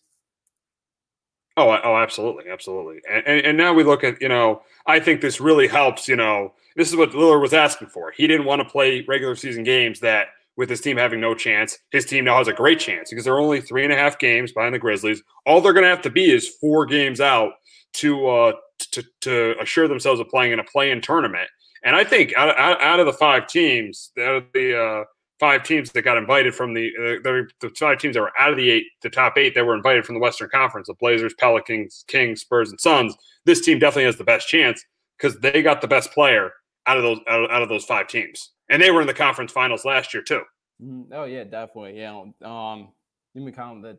[1.55, 2.99] Oh, oh, absolutely, absolutely.
[3.09, 6.07] And, and, and now we look at you know, I think this really helps.
[6.07, 8.11] You know, this is what Lillard was asking for.
[8.11, 11.77] He didn't want to play regular season games that with his team having no chance.
[11.91, 14.51] His team now has a great chance because they're only three and a half games
[14.51, 15.21] behind the Grizzlies.
[15.45, 17.53] All they're going to have to be is four games out
[17.93, 18.53] to uh
[18.91, 21.47] to to assure themselves of playing in a play-in tournament.
[21.83, 25.03] And I think out, out, out of the five teams, out of the uh,
[25.39, 28.51] five teams that got invited from the, uh, the, the five teams that were out
[28.51, 31.33] of the eight, the top eight that were invited from the Western Conference, the Blazers,
[31.37, 33.15] Pelicans, Kings, Spurs, and Suns.
[33.45, 34.83] This team definitely has the best chance
[35.17, 36.51] because they got the best player
[36.87, 39.51] out of those out, out, of those five teams, and they were in the conference
[39.51, 40.41] finals last year too.
[40.81, 41.13] Mm-hmm.
[41.13, 41.99] Oh yeah, definitely.
[41.99, 42.89] Yeah, um,
[43.33, 43.97] you can count that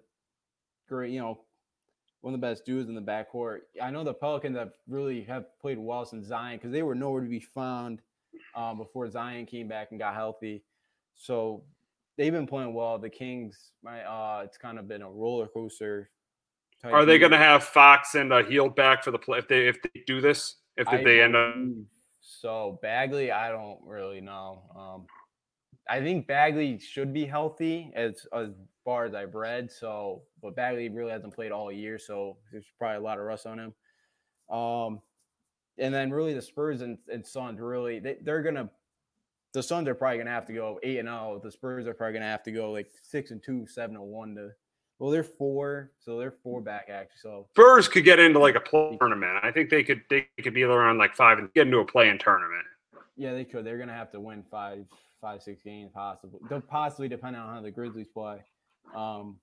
[0.88, 1.12] great.
[1.12, 1.40] You know,
[2.24, 3.58] one of the best dudes in the backcourt.
[3.82, 7.20] I know the Pelicans have really have played well since Zion because they were nowhere
[7.20, 8.00] to be found
[8.54, 10.64] um, before Zion came back and got healthy.
[11.14, 11.64] So
[12.16, 12.98] they've been playing well.
[12.98, 16.08] The Kings, my uh, it's kind of been a roller coaster.
[16.82, 19.68] Are they going to have Fox and a Hield back for the play if they
[19.68, 20.56] if they do this?
[20.78, 21.54] If I they end up
[22.22, 24.62] so Bagley, I don't really know.
[24.74, 25.06] Um,
[25.90, 28.48] I think Bagley should be healthy as as
[28.84, 29.70] far as I've read.
[29.72, 33.46] So, but Bagley really hasn't played all year, so there's probably a lot of rust
[33.46, 33.74] on him.
[34.54, 35.00] Um,
[35.78, 38.70] and then really the Spurs and, and Suns really they, they're gonna
[39.52, 41.34] the Suns are probably gonna have to go eight and zero.
[41.36, 41.40] Oh.
[41.42, 44.34] The Spurs are probably gonna have to go like six and two, seven and one
[44.36, 44.50] to.
[45.00, 47.18] Well, they're four, so they're four back actually.
[47.20, 49.38] So Spurs could get into like a play tournament.
[49.42, 52.08] I think they could they could be around like five and get into a play
[52.08, 52.64] in tournament.
[53.16, 53.64] Yeah, they could.
[53.64, 54.84] They're gonna have to win five,
[55.20, 56.40] five, six games possibly.
[56.68, 58.40] Possibly depending on how the Grizzlies play.
[58.94, 59.38] Um,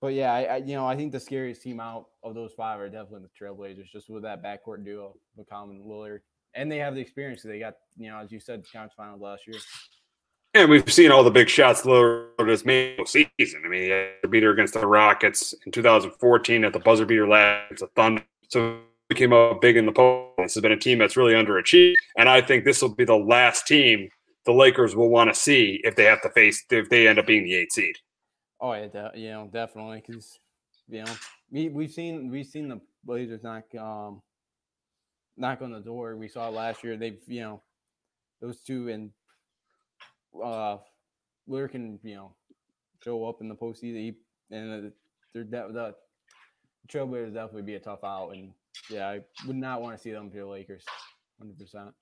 [0.00, 2.80] but yeah, I, I, you know I think the scariest team out of those five
[2.80, 6.20] are definitely the Trailblazers, just with that backcourt duo, McCollum and Lillard
[6.54, 7.42] and they have the experience.
[7.42, 9.58] They got, you know, as you said, the conference finals last year.
[10.54, 13.62] And we've seen all the big shots Lillard has made season.
[13.64, 17.28] I mean, he had a beater against the Rockets in 2014 at the buzzer beater
[17.28, 17.82] last.
[17.82, 18.24] A Thunder.
[18.48, 20.32] So he came up big in the post.
[20.38, 21.94] This has been a team that's really underachieved.
[22.16, 24.08] And I think this will be the last team
[24.44, 27.26] the Lakers will want to see if they have to face, if they end up
[27.26, 27.94] being the eight seed.
[28.60, 30.02] Oh, yeah, de- you know, definitely.
[30.06, 30.38] Because,
[30.88, 31.12] you know,
[31.50, 34.22] we, we've seen, we've seen the Blazers knock, um,
[35.36, 36.16] knock on the door.
[36.16, 36.96] We saw last year.
[36.96, 37.62] They've you know
[38.40, 39.10] those two and
[40.44, 40.76] uh
[41.46, 42.34] Lure can you know
[43.02, 44.14] show up in the postseason
[44.50, 44.92] and
[45.34, 45.94] they're de- the
[46.88, 48.52] Trailblazers definitely be a tough out and
[48.90, 50.84] yeah I would not want to see them play the Lakers,
[51.38, 51.94] hundred percent.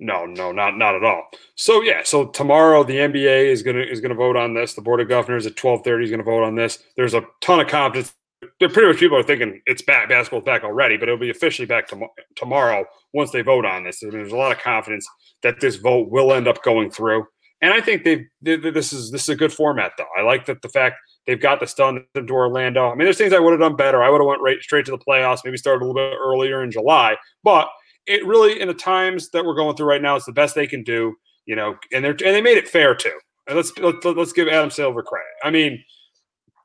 [0.00, 1.28] No, no, not not at all.
[1.56, 4.74] So yeah, so tomorrow the NBA is gonna is gonna vote on this.
[4.74, 6.78] The board of governors at twelve thirty is gonna vote on this.
[6.96, 8.14] There's a ton of confidence
[8.58, 11.66] they're pretty much people are thinking it's back, basketball's back already, but it'll be officially
[11.66, 14.02] back tom- tomorrow once they vote on this.
[14.02, 15.06] I mean, there's a lot of confidence
[15.42, 17.26] that this vote will end up going through,
[17.60, 20.06] and I think they, they this is this is a good format though.
[20.18, 22.88] I like that the fact they've got this done to Orlando.
[22.88, 24.02] I mean, there's things I would have done better.
[24.02, 26.62] I would have went right straight to the playoffs, maybe started a little bit earlier
[26.62, 27.68] in July, but
[28.10, 30.66] it really in the times that we're going through right now, it's the best they
[30.66, 31.14] can do.
[31.46, 33.18] You know, and they're and they made it fair too.
[33.46, 35.26] And let's let's, let's give Adam Silver credit.
[35.42, 35.82] I mean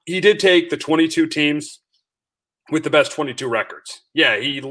[0.05, 1.79] he did take the 22 teams
[2.71, 4.01] with the best 22 records.
[4.13, 4.61] Yeah, he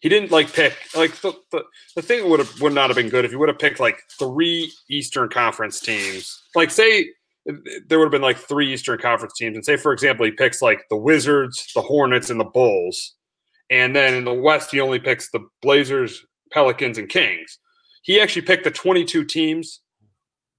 [0.00, 1.62] he didn't like pick like the the,
[1.94, 4.00] the thing would have would not have been good if he would have picked like
[4.18, 6.42] three Eastern Conference teams.
[6.54, 7.10] Like say
[7.86, 10.62] there would have been like three Eastern Conference teams, and say for example he picks
[10.62, 13.14] like the Wizards, the Hornets, and the Bulls,
[13.74, 17.58] and then in the West he only picks the Blazers, Pelicans, and Kings.
[18.02, 19.80] He actually picked the 22 teams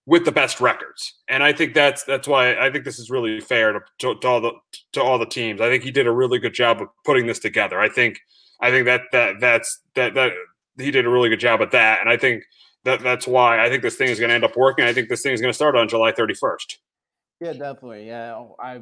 [0.06, 3.39] with the best records, and I think that's that's why I think this is really
[3.39, 4.51] fair to, to, to all the
[4.93, 5.62] to all the teams.
[5.62, 7.80] I think he did a really good job of putting this together.
[7.80, 8.19] I think
[8.62, 10.34] I think that that that's that that
[10.78, 12.43] he did a really good job at that, and I think
[12.84, 14.84] that that's why I think this thing is going to end up working.
[14.84, 16.78] I think this thing is going to start on July 31st.
[17.39, 18.08] Yeah, definitely.
[18.08, 18.75] Yeah, oh, I,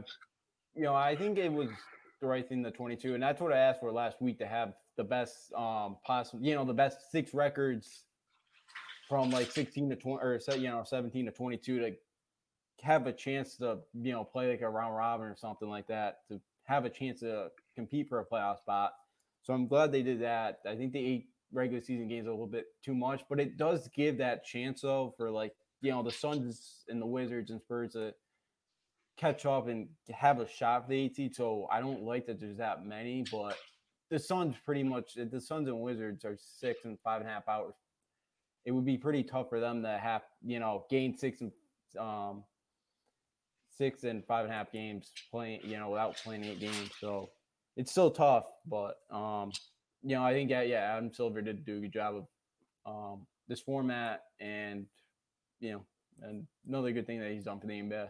[0.75, 1.69] you know, I think it was
[2.23, 4.73] the right thing, the 22, and that's what I asked for last week to have
[4.97, 8.05] the best um possible, you know, the best six records
[9.07, 11.91] from like 16 to 20 or you know 17 to 22 to
[12.81, 16.19] have a chance to you know play like a round robin or something like that
[16.29, 18.93] to have a chance to compete for a playoff spot.
[19.41, 20.59] So I'm glad they did that.
[20.65, 23.89] I think the eight regular season games a little bit too much, but it does
[23.89, 27.93] give that chance though for like you know the Suns and the Wizards and Spurs
[27.93, 28.13] to
[29.17, 32.57] catch up and have a shot for the eight So I don't like that there's
[32.57, 33.57] that many, but
[34.09, 37.47] the Suns pretty much the Suns and Wizards are six and five and a half
[37.47, 37.75] hours.
[38.65, 41.51] It would be pretty tough for them to have you know gain six and
[41.99, 42.43] um
[43.77, 46.91] six and five and a half games playing you know without playing eight games.
[46.99, 47.29] So
[47.75, 49.51] it's still tough, but um
[50.03, 52.25] you know, I think yeah, yeah, Adam Silver did do a good job of
[52.85, 54.85] um, this format, and
[55.59, 55.85] you know,
[56.21, 58.09] and another good thing that he's done for the NBA.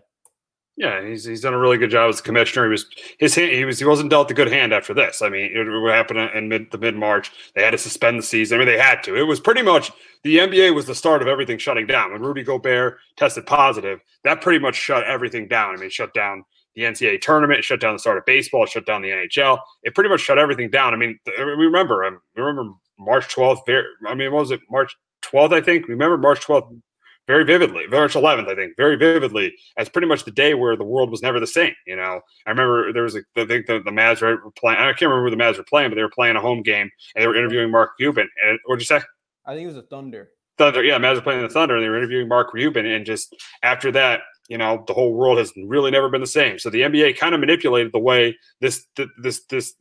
[0.75, 2.65] Yeah, he's he's done a really good job as commissioner.
[2.65, 2.85] He was
[3.19, 5.21] his hand, he was he wasn't dealt a good hand after this.
[5.21, 7.31] I mean, it, what happened in mid the mid March?
[7.55, 8.55] They had to suspend the season.
[8.55, 9.15] I mean, they had to.
[9.15, 9.91] It was pretty much
[10.23, 12.11] the NBA was the start of everything shutting down.
[12.11, 15.75] When Rudy Gobert tested positive, that pretty much shut everything down.
[15.75, 16.43] I mean, shut down
[16.75, 19.59] the NCAA tournament, shut down the start of baseball, shut down the NHL.
[19.83, 20.93] It pretty much shut everything down.
[20.93, 23.59] I mean, we remember, um, we remember March 12th.
[24.07, 24.61] I mean, what was it?
[24.71, 25.87] March 12th, I think.
[25.87, 26.81] Remember March 12th
[27.27, 30.83] very vividly, March 11th, I think, very vividly, as pretty much the day where the
[30.83, 31.73] world was never the same.
[31.87, 34.91] You know, I remember there was a, I think the, the Mavs were playing, I
[34.91, 37.23] can't remember who the Mavs were playing, but they were playing a home game and
[37.23, 38.29] they were interviewing Mark Cuban.
[38.45, 39.01] And what'd you say?
[39.45, 40.29] I think it was a Thunder.
[40.57, 42.85] Thunder, yeah, Mavs were playing the Thunder and they were interviewing Mark Cuban.
[42.85, 46.59] And just after that, you know the whole world has really never been the same.
[46.59, 48.85] So the NBA kind of manipulated the way this
[49.17, 49.73] this this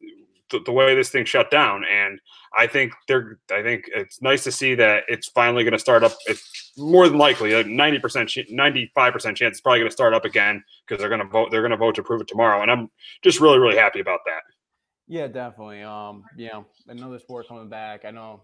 [0.52, 2.20] the, the way this thing shut down, and
[2.56, 6.04] I think they're I think it's nice to see that it's finally going to start
[6.04, 6.12] up.
[6.26, 9.92] It's more than likely a ninety percent, ninety five percent chance it's probably going to
[9.92, 11.50] start up again because they're going to vote.
[11.50, 12.88] They're going to vote to approve it tomorrow, and I'm
[13.22, 14.42] just really really happy about that.
[15.08, 15.82] Yeah, definitely.
[15.82, 18.04] Um, you know, another sport coming back.
[18.04, 18.42] I know.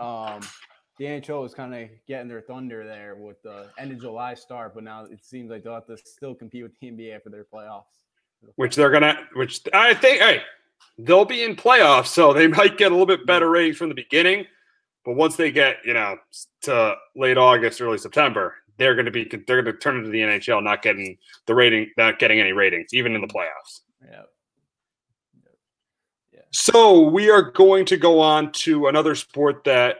[0.00, 0.40] Um,
[0.98, 4.74] the NHL is kind of getting their thunder there with the end of July start,
[4.74, 7.44] but now it seems like they'll have to still compete with the NBA for their
[7.52, 7.82] playoffs.
[8.56, 10.42] Which they're gonna, which I think, hey,
[10.98, 13.94] they'll be in playoffs, so they might get a little bit better ratings from the
[13.94, 14.46] beginning.
[15.04, 16.16] But once they get, you know,
[16.62, 20.20] to late August, early September, they're going to be, they're going to turn into the
[20.20, 23.36] NHL, not getting the rating, not getting any ratings, even in the mm-hmm.
[23.36, 23.80] playoffs.
[24.10, 24.22] Yeah.
[26.56, 29.96] So we are going to go on to another sport that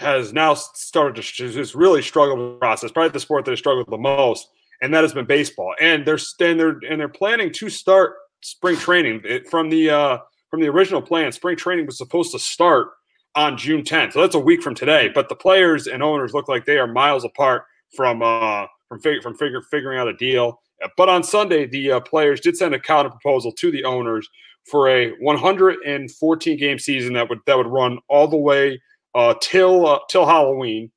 [0.00, 2.90] has now started to just really struggle with the process.
[2.90, 4.48] Probably the sport that has struggled the most,
[4.80, 5.76] and that has been baseball.
[5.80, 10.18] And they're and they're and they're planning to start spring training it, from the uh,
[10.50, 11.32] from the original plan.
[11.32, 12.88] Spring training was supposed to start
[13.34, 15.10] on June 10th, so that's a week from today.
[15.14, 17.64] But the players and owners look like they are miles apart
[17.96, 20.60] from uh, from fig- from figure, figuring out a deal.
[20.96, 24.28] But on Sunday, the uh, players did send a counter proposal to the owners
[24.64, 28.80] for a 114 game season that would that would run all the way
[29.14, 30.90] uh, till uh, till Halloween,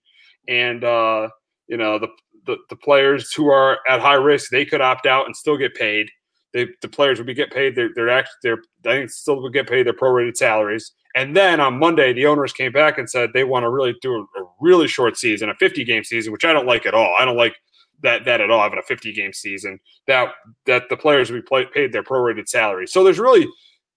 [0.47, 1.29] and uh,
[1.67, 2.08] you know the,
[2.45, 5.75] the the players who are at high risk they could opt out and still get
[5.75, 6.10] paid.
[6.56, 7.76] They, the players would be get paid.
[7.76, 10.94] They're actually they're I think still would get paid their prorated salaries.
[11.13, 14.13] And then on Monday, the owners came back and said they want to really do
[14.15, 17.13] a, a really short season, a 50 game season, which I don't like at all.
[17.20, 17.58] I don't like
[18.04, 20.30] that that at all having a 50 game season that
[20.65, 22.88] that the players would be play, paid their prorated salary.
[22.88, 23.50] So there's really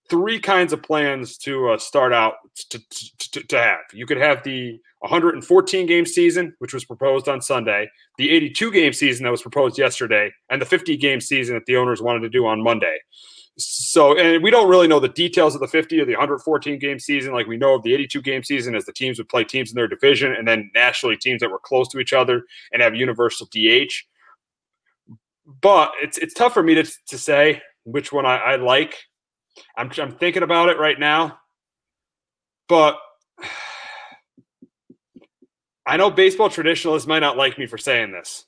[0.09, 2.35] three kinds of plans to uh, start out
[2.71, 2.81] to,
[3.19, 3.81] to, to, have.
[3.93, 8.93] You could have the 114 game season, which was proposed on Sunday, the 82 game
[8.93, 12.29] season that was proposed yesterday, and the 50 game season that the owners wanted to
[12.29, 12.99] do on Monday.
[13.59, 17.01] So, and we don't really know the details of the 50 or the 114 game
[17.01, 17.33] season.
[17.33, 19.77] Like we know of the 82 game season as the teams would play teams in
[19.77, 23.47] their division and then nationally teams that were close to each other and have universal
[23.47, 23.93] DH.
[25.61, 28.95] But it's it's tough for me to, to say which one I, I like.
[29.77, 31.39] I'm, I'm thinking about it right now.
[32.69, 32.99] But
[35.87, 38.45] I know baseball traditionalists might not like me for saying this,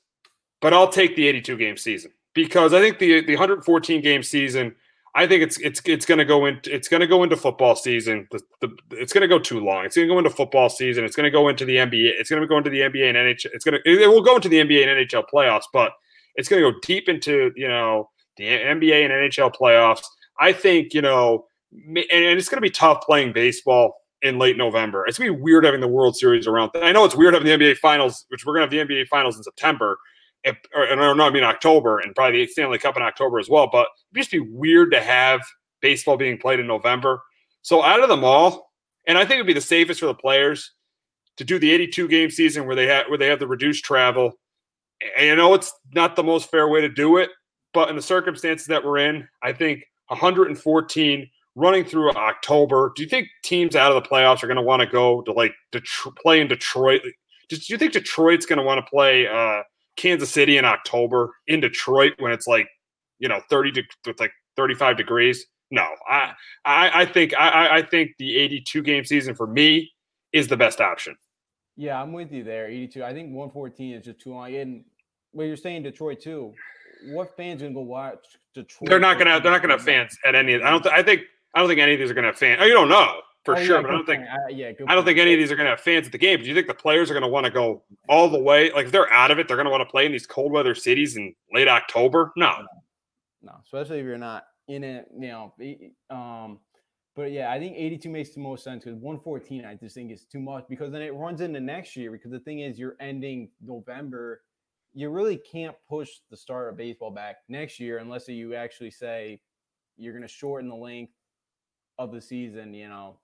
[0.61, 4.75] but I'll take the 82 game season because I think the the 114 game season
[5.13, 7.75] I think it's it's it's going to go into it's going to go into football
[7.75, 8.27] season.
[8.31, 9.85] The, the, it's going to go too long.
[9.85, 11.03] It's going to go into football season.
[11.03, 12.13] It's going to go into the NBA.
[12.17, 13.49] It's going to go into the NBA and NHL.
[13.53, 15.65] It's going to it will go into the NBA and NHL playoffs.
[15.73, 15.91] But
[16.35, 20.03] It's going to go deep into you know the NBA and NHL playoffs.
[20.39, 25.05] I think you know, and it's going to be tough playing baseball in late November.
[25.05, 26.71] It's going to be weird having the World Series around.
[26.75, 29.07] I know it's weird having the NBA Finals, which we're going to have the NBA
[29.07, 29.97] Finals in September.
[30.43, 33.49] If, or, or no, I mean October, and probably the Stanley Cup in October as
[33.49, 33.69] well.
[33.71, 35.41] But it'd just be weird to have
[35.81, 37.21] baseball being played in November.
[37.61, 38.71] So out of them all,
[39.07, 40.71] and I think it'd be the safest for the players
[41.37, 44.33] to do the 82 game season where they have where they have the reduced travel.
[45.17, 47.29] And you know it's not the most fair way to do it,
[47.73, 52.91] but in the circumstances that we're in, I think 114 running through October.
[52.95, 55.31] Do you think teams out of the playoffs are going to want to go to
[55.31, 57.01] like Detroit, play in Detroit?
[57.49, 59.63] Do you think Detroit's going to want to play uh,
[59.95, 62.67] Kansas City in October in Detroit when it's like
[63.19, 65.45] you know 30 to with like 35 degrees?
[65.71, 66.33] No, I
[66.65, 69.91] I, I think I, I think the 82 game season for me
[70.33, 71.15] is the best option.
[71.77, 72.67] Yeah, I'm with you there.
[72.67, 73.03] 82.
[73.03, 74.53] I think 114 is just too long.
[74.53, 74.83] And
[75.33, 76.53] well, you're saying Detroit too.
[77.05, 78.89] What fans gonna go watch Detroit?
[78.89, 79.39] They're not gonna.
[79.39, 80.55] They're not gonna fans at any.
[80.55, 80.81] I don't.
[80.81, 81.21] Th- I think.
[81.53, 82.59] I don't think any of these are gonna have fans.
[82.61, 84.23] Oh, you don't know for oh, sure, yeah, but I don't think.
[84.23, 86.39] Uh, yeah, I don't think any of these are gonna have fans at the game.
[86.39, 88.71] Do you think the players are gonna want to go all the way?
[88.71, 90.75] Like if they're out of it, they're gonna want to play in these cold weather
[90.75, 92.31] cities in late October?
[92.35, 92.51] No.
[92.51, 92.67] no,
[93.43, 93.53] no.
[93.63, 95.07] Especially if you're not in it.
[95.19, 95.53] You know.
[96.15, 96.59] Um
[97.15, 100.25] but yeah, I think 82 makes the most sense because 114 I just think is
[100.25, 103.49] too much because then it runs into next year because the thing is you're ending
[103.61, 104.41] November.
[104.93, 109.41] You really can't push the start of baseball back next year unless you actually say
[109.97, 111.13] you're going to shorten the length
[111.97, 113.19] of the season, you know,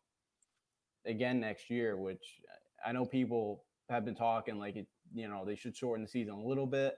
[1.06, 2.41] again next year, which
[2.86, 6.34] I know people have been talking like it, you know, they should shorten the season
[6.34, 6.95] a little bit.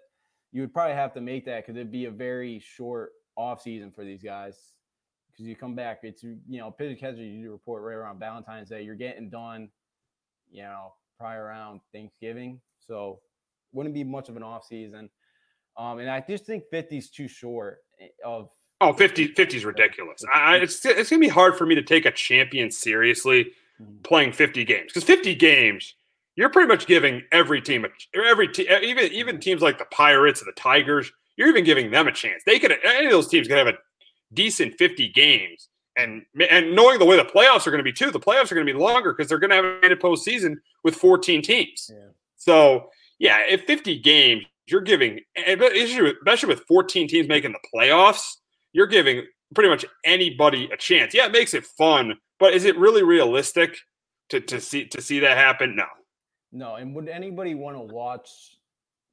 [0.51, 3.91] You would probably have to make that because it'd be a very short off season
[3.91, 4.73] for these guys
[5.32, 8.82] because you come back, it's you know, pitcher catcher, you report right around Valentine's Day.
[8.82, 9.69] You're getting done,
[10.51, 13.19] you know, prior around Thanksgiving, so
[13.71, 15.10] wouldn't be much of an off season.
[15.77, 18.49] Um, and I just think 50 is too short eh, of.
[18.82, 20.23] Oh, 50, 50 is ridiculous.
[20.34, 23.51] I, it's it's gonna be hard for me to take a champion seriously
[23.82, 24.01] mm-hmm.
[24.03, 25.95] playing 50 games because 50 games
[26.39, 30.47] you're pretty much giving every team, every team, even even teams like the Pirates and
[30.47, 32.43] the Tigers, you're even giving them a chance.
[32.45, 33.77] They could any of those teams could have a
[34.34, 35.67] decent 50 games.
[35.97, 38.55] And and knowing the way the playoffs are going to be too, the playoffs are
[38.55, 40.55] going to be longer because they're going to have a postseason
[40.86, 41.91] with 14 teams.
[41.93, 42.08] Yeah.
[42.38, 48.23] So yeah, if 50 games, you're giving especially with 14 teams making the playoffs,
[48.71, 51.13] you're giving pretty much anybody a chance.
[51.13, 53.77] Yeah, it makes it fun, but is it really realistic
[54.29, 55.75] to, to see to see that happen?
[55.75, 55.86] No.
[56.51, 58.29] No, and would anybody want to watch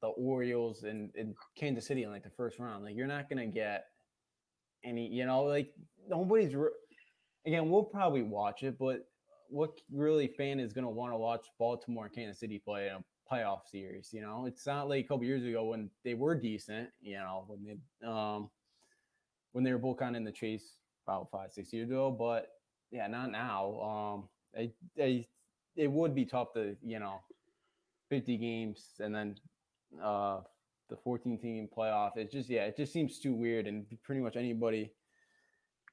[0.01, 2.83] the Orioles in, in Kansas City in like the first round?
[2.83, 3.85] Like you're not gonna get
[4.83, 5.71] any, you know, like
[6.07, 6.69] nobody's re-
[7.45, 9.07] again, we'll probably watch it, but
[9.49, 12.95] what really fan is going to want to watch Baltimore and Kansas City play in
[12.95, 14.09] a playoff series?
[14.13, 17.45] You know, it's not like a couple years ago when they were decent, you know,
[17.47, 18.49] when they, um,
[19.51, 20.75] when they were both kind of in the chase
[21.07, 22.49] about five, six years ago, but
[22.91, 23.81] yeah, not now.
[23.81, 25.27] Um, they, they,
[25.75, 27.19] it would be tough to, you know,
[28.09, 29.35] 50 games and then,
[30.01, 30.39] uh,
[30.89, 32.11] the 14 team playoff.
[32.15, 34.91] It's just yeah, it just seems too weird, and pretty much anybody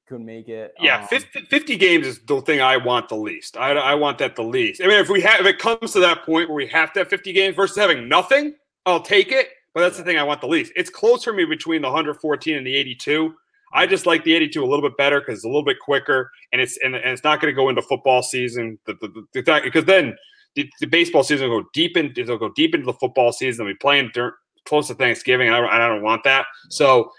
[0.06, 0.74] could make it.
[0.80, 3.56] Yeah, um, 50, 50, games is the thing I want the least.
[3.56, 4.82] I, I want that the least.
[4.82, 7.00] I mean, if we have if it comes to that point where we have to
[7.00, 8.54] have 50 games versus having nothing,
[8.86, 9.48] I'll take it.
[9.72, 10.72] But that's the thing I want the least.
[10.76, 13.34] It's close for me between the 114 and the 82.
[13.72, 16.30] I just like the 82 a little bit better because it's a little bit quicker
[16.52, 19.70] and it's and, and it's not going to go into football season because the, the,
[19.72, 20.16] the, then
[20.54, 23.64] the, the, baseball season will go deep in it'll go deep into the football season.
[23.64, 24.32] They'll be playing during,
[24.64, 25.50] close to Thanksgiving.
[25.50, 26.46] I I don't want that.
[26.70, 27.10] So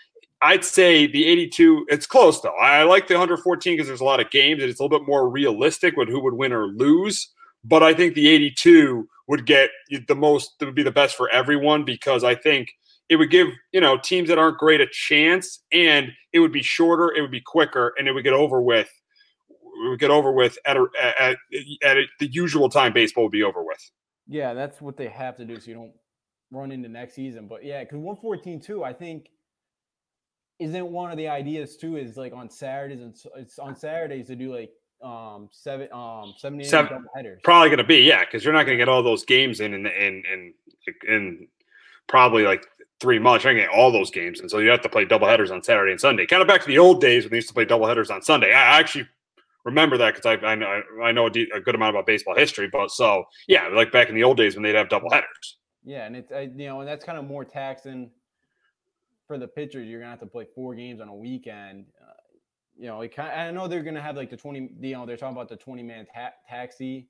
[0.42, 2.56] I'd say the 82, it's close though.
[2.56, 5.08] I like the 114 because there's a lot of games and it's a little bit
[5.08, 7.30] more realistic with who would win or lose.
[7.64, 9.72] But I think the 82 would get
[10.08, 12.70] the most, it would be the best for everyone because I think
[13.10, 16.62] it would give, you know, teams that aren't great a chance and it would be
[16.62, 18.90] shorter, it would be quicker, and it would get over with.
[19.82, 20.86] We would get over with at, a,
[21.20, 21.38] at,
[21.84, 23.80] at the usual time baseball would be over with.
[24.28, 25.94] Yeah, that's what they have to do so you don't
[26.52, 27.48] run into next season.
[27.48, 29.30] But yeah, because 114 too, I think
[30.60, 34.36] isn't one of the ideas too is like on Saturdays and it's on Saturdays to
[34.36, 34.72] do like
[35.04, 37.42] um seven um seven, seven headers.
[37.44, 40.24] Probably gonna be yeah, because you're not gonna get all those games in in in
[40.32, 40.54] in,
[41.08, 41.48] in
[42.08, 42.66] probably like
[43.00, 43.44] three months.
[43.44, 45.62] You're gonna get all those games, and so you have to play double headers on
[45.62, 46.26] Saturday and Sunday.
[46.26, 48.22] Kind of back to the old days when they used to play double headers on
[48.22, 48.54] Sunday.
[48.54, 49.08] I actually
[49.66, 52.70] remember that because I, I know I know a, a, good amount about baseball history.
[52.72, 55.58] But so yeah, like back in the old days when they'd have double headers.
[55.84, 58.12] Yeah, and it's you know, and that's kind of more taxing
[59.28, 59.88] for the pitchers.
[59.88, 61.86] You're gonna have to play four games on a weekend.
[62.02, 62.14] Uh,
[62.78, 64.70] you know, it kind I know they're gonna have like the twenty.
[64.80, 67.08] You know, they're talking about the twenty man ta- taxi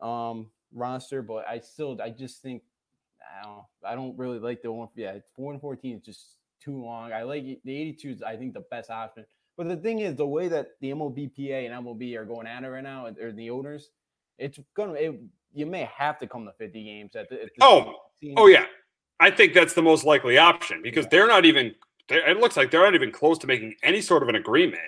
[0.00, 2.62] um, roster, but I still, I just think
[3.40, 4.88] I don't I don't really like the one.
[4.96, 7.12] Yeah, four and fourteen is just too long.
[7.12, 9.24] I like the eighty two is I think the best option.
[9.56, 12.68] But the thing is, the way that the MLBPA and MLB are going at it
[12.68, 13.90] right now, or the owners,
[14.38, 14.94] it's gonna.
[14.94, 15.20] It,
[15.52, 17.42] you may have to come to fifty games at the.
[17.42, 17.94] At the oh,
[18.36, 18.66] oh yeah.
[19.20, 21.74] I think that's the most likely option because they're not even.
[22.10, 24.80] It looks like they're not even close to making any sort of an agreement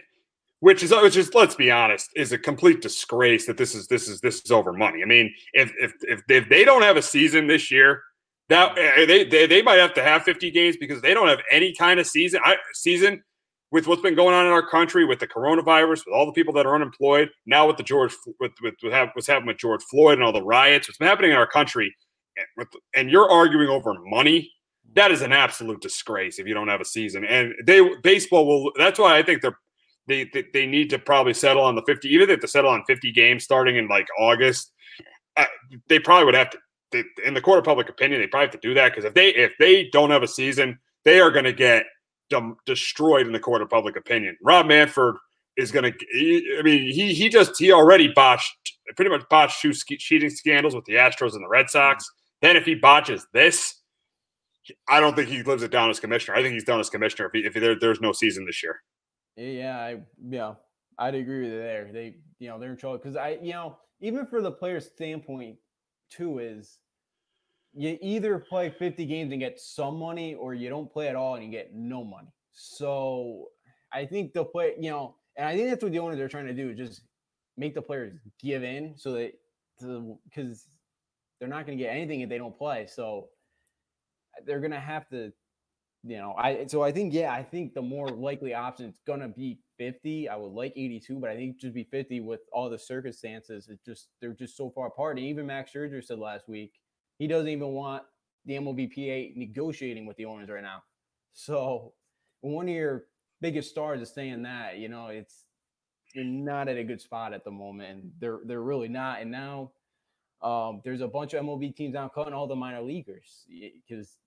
[0.61, 4.09] which is which is let's be honest is a complete disgrace that this is this
[4.09, 5.03] is this is over money.
[5.03, 8.03] I mean, if if if, if they don't have a season this year,
[8.51, 11.41] that eh, they, they they might have to have 50 games because they don't have
[11.51, 13.23] any kind of season I, season
[13.73, 16.53] with what's been going on in our country with the coronavirus, with all the people
[16.55, 19.83] that are unemployed, now with the George with with, with have, what's happening with George
[19.85, 21.95] Floyd and all the riots, what's been happening in our country,
[22.57, 24.51] with, and you're arguing over money.
[24.95, 27.25] That is an absolute disgrace if you don't have a season.
[27.25, 28.73] And they baseball will.
[28.77, 29.57] That's why I think they're
[30.11, 32.49] they, they, they need to probably settle on the 50 even if they have to
[32.49, 34.73] settle on 50 games starting in like august
[35.37, 35.47] uh,
[35.89, 36.59] they probably would have to
[36.93, 39.15] they, in the court of public opinion they probably have to do that because if
[39.15, 41.87] they if they don't have a season they are going to get
[42.29, 45.15] dem- destroyed in the court of public opinion rob Manfred
[45.57, 49.73] is going to i mean he he just he already botched pretty much botched two
[49.73, 52.11] cheating scandals with the astros and the red sox
[52.43, 53.81] then if he botches this
[54.89, 56.37] I don't think he lives it down as commissioner.
[56.37, 58.81] I think he's done as commissioner if, he, if there, there's no season this year.
[59.37, 60.55] Yeah, I yeah,
[60.99, 61.91] I'd agree with you there.
[61.93, 65.57] They, you know, they're in trouble because I, you know, even for the player's standpoint,
[66.11, 66.79] too, is
[67.73, 71.37] you either play 50 games and get some money, or you don't play at all
[71.37, 72.29] and you get no money.
[72.53, 73.47] So
[73.93, 76.47] I think the play, you know, and I think that's what the owners are trying
[76.47, 77.03] to do, just
[77.57, 78.13] make the players
[78.43, 79.33] give in so that
[79.79, 80.67] because
[81.41, 82.87] they're not going to get anything if they don't play.
[82.87, 83.31] So
[84.47, 85.33] they're going to have to
[86.03, 89.29] you know, I so I think yeah, I think the more likely option is gonna
[89.29, 90.31] be 50.
[90.31, 93.69] I would like 82, but I think just be 50 with all the circumstances.
[93.69, 95.19] It just they're just so far apart.
[95.19, 96.73] And even Max Scherzer said last week
[97.19, 98.05] he doesn't even want
[98.47, 100.83] the MLBPA negotiating with the owners right now.
[101.35, 101.93] So
[102.41, 103.05] one of your
[103.43, 105.45] biggest stars is saying that, you know, it's
[106.15, 109.21] you're not at a good spot at the moment, and they're they're really not.
[109.21, 109.73] And now
[110.43, 114.19] um, there's a bunch of MLB teams now cutting all the minor leaguers because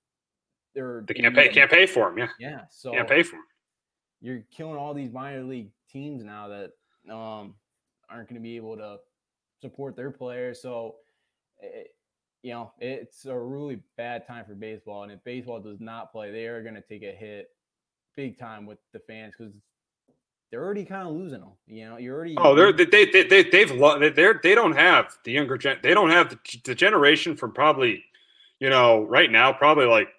[0.76, 2.18] they're they can't pay can't pay for them.
[2.18, 2.62] Yeah, yeah.
[2.70, 3.46] So can't pay for them.
[4.22, 7.56] You're killing all these minor league teams now that um,
[8.10, 8.98] aren't going to be able to
[9.62, 10.62] support their players.
[10.62, 10.96] So,
[11.60, 11.88] it, eh,
[12.42, 15.04] you know, it's a really bad time for baseball.
[15.04, 17.48] And if baseball does not play, they are going to take a hit
[18.18, 19.54] big time with the fans because
[20.54, 21.50] they're already kind of losing them.
[21.66, 22.36] You know, you're already.
[22.38, 25.80] Oh, they're they they, they they've they're they don't have the younger gen.
[25.82, 28.04] They don't have the, the generation from probably,
[28.60, 30.10] you know, right now probably like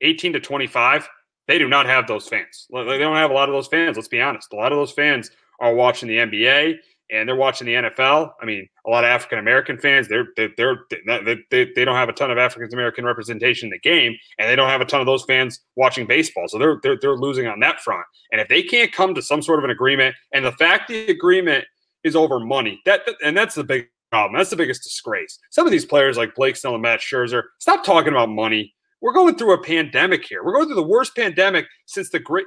[0.00, 1.06] 18 to 25,
[1.46, 2.66] they do not have those fans.
[2.72, 3.98] They don't have a lot of those fans.
[3.98, 4.54] Let's be honest.
[4.54, 5.30] A lot of those fans
[5.60, 6.76] are watching the NBA
[7.12, 8.32] and they're watching the NFL.
[8.40, 12.08] I mean, a lot of African American fans, they're they're, they're they, they don't have
[12.08, 15.00] a ton of African American representation in the game, and they don't have a ton
[15.00, 16.48] of those fans watching baseball.
[16.48, 18.04] So they're, they're they're losing on that front.
[18.32, 21.06] And if they can't come to some sort of an agreement, and the fact the
[21.06, 21.64] agreement
[22.02, 24.38] is over money, that and that's the big problem.
[24.38, 25.38] That's the biggest disgrace.
[25.50, 28.74] Some of these players like Blake Snell and Matt Scherzer, stop talking about money.
[29.00, 30.44] We're going through a pandemic here.
[30.44, 32.46] We're going through the worst pandemic since the great.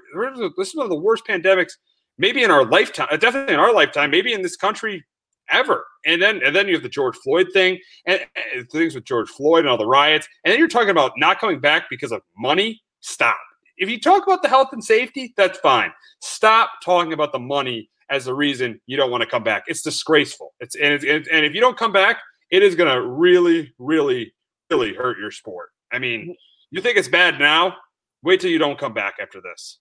[0.57, 1.73] This is one of the worst pandemics,
[2.17, 3.07] maybe in our lifetime.
[3.11, 4.11] Uh, definitely in our lifetime.
[4.11, 5.03] Maybe in this country
[5.49, 5.85] ever.
[6.05, 8.21] And then and then you have the George Floyd thing and,
[8.53, 10.27] and things with George Floyd and all the riots.
[10.43, 12.81] And then you're talking about not coming back because of money.
[13.01, 13.37] Stop.
[13.77, 15.91] If you talk about the health and safety, that's fine.
[16.21, 19.65] Stop talking about the money as the reason you don't want to come back.
[19.67, 20.53] It's disgraceful.
[20.59, 22.17] It's and, it's, and if you don't come back,
[22.51, 24.33] it is going to really, really,
[24.71, 25.69] really hurt your sport.
[25.91, 26.35] I mean,
[26.71, 27.75] you think it's bad now?
[28.23, 29.79] Wait till you don't come back after this.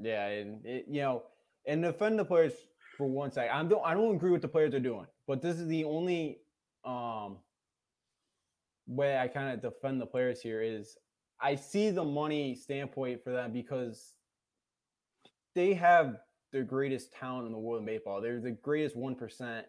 [0.00, 1.22] Yeah, and it, you know,
[1.68, 2.54] and defend the players
[2.96, 3.54] for one second.
[3.54, 6.38] I don't I don't agree with the players are doing, but this is the only
[6.84, 7.36] um
[8.88, 10.96] way I kind of defend the players here is
[11.40, 14.14] I see the money standpoint for them because
[15.54, 16.16] they have
[16.52, 18.20] the greatest talent in the world in baseball.
[18.20, 19.66] They're the greatest one percent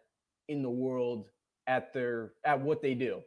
[0.48, 1.28] in the world
[1.68, 3.22] at their at what they do.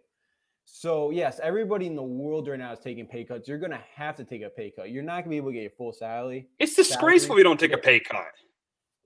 [0.65, 3.47] So yes, everybody in the world right now is taking pay cuts.
[3.47, 4.91] You're going to have to take a pay cut.
[4.91, 6.49] You're not going to be able to get your full salary.
[6.59, 8.33] It's disgraceful we don't take a pay cut.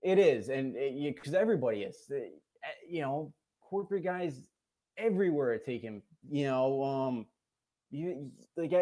[0.06, 2.28] It is, and because everybody is, eh,
[2.88, 4.46] you know, corporate guys
[4.96, 6.00] everywhere are taking.
[6.30, 7.26] You know, um,
[7.90, 8.72] you like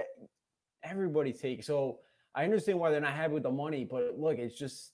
[0.85, 1.65] everybody take.
[1.65, 2.01] So
[2.35, 4.93] I understand why they're not happy with the money, but look, it's just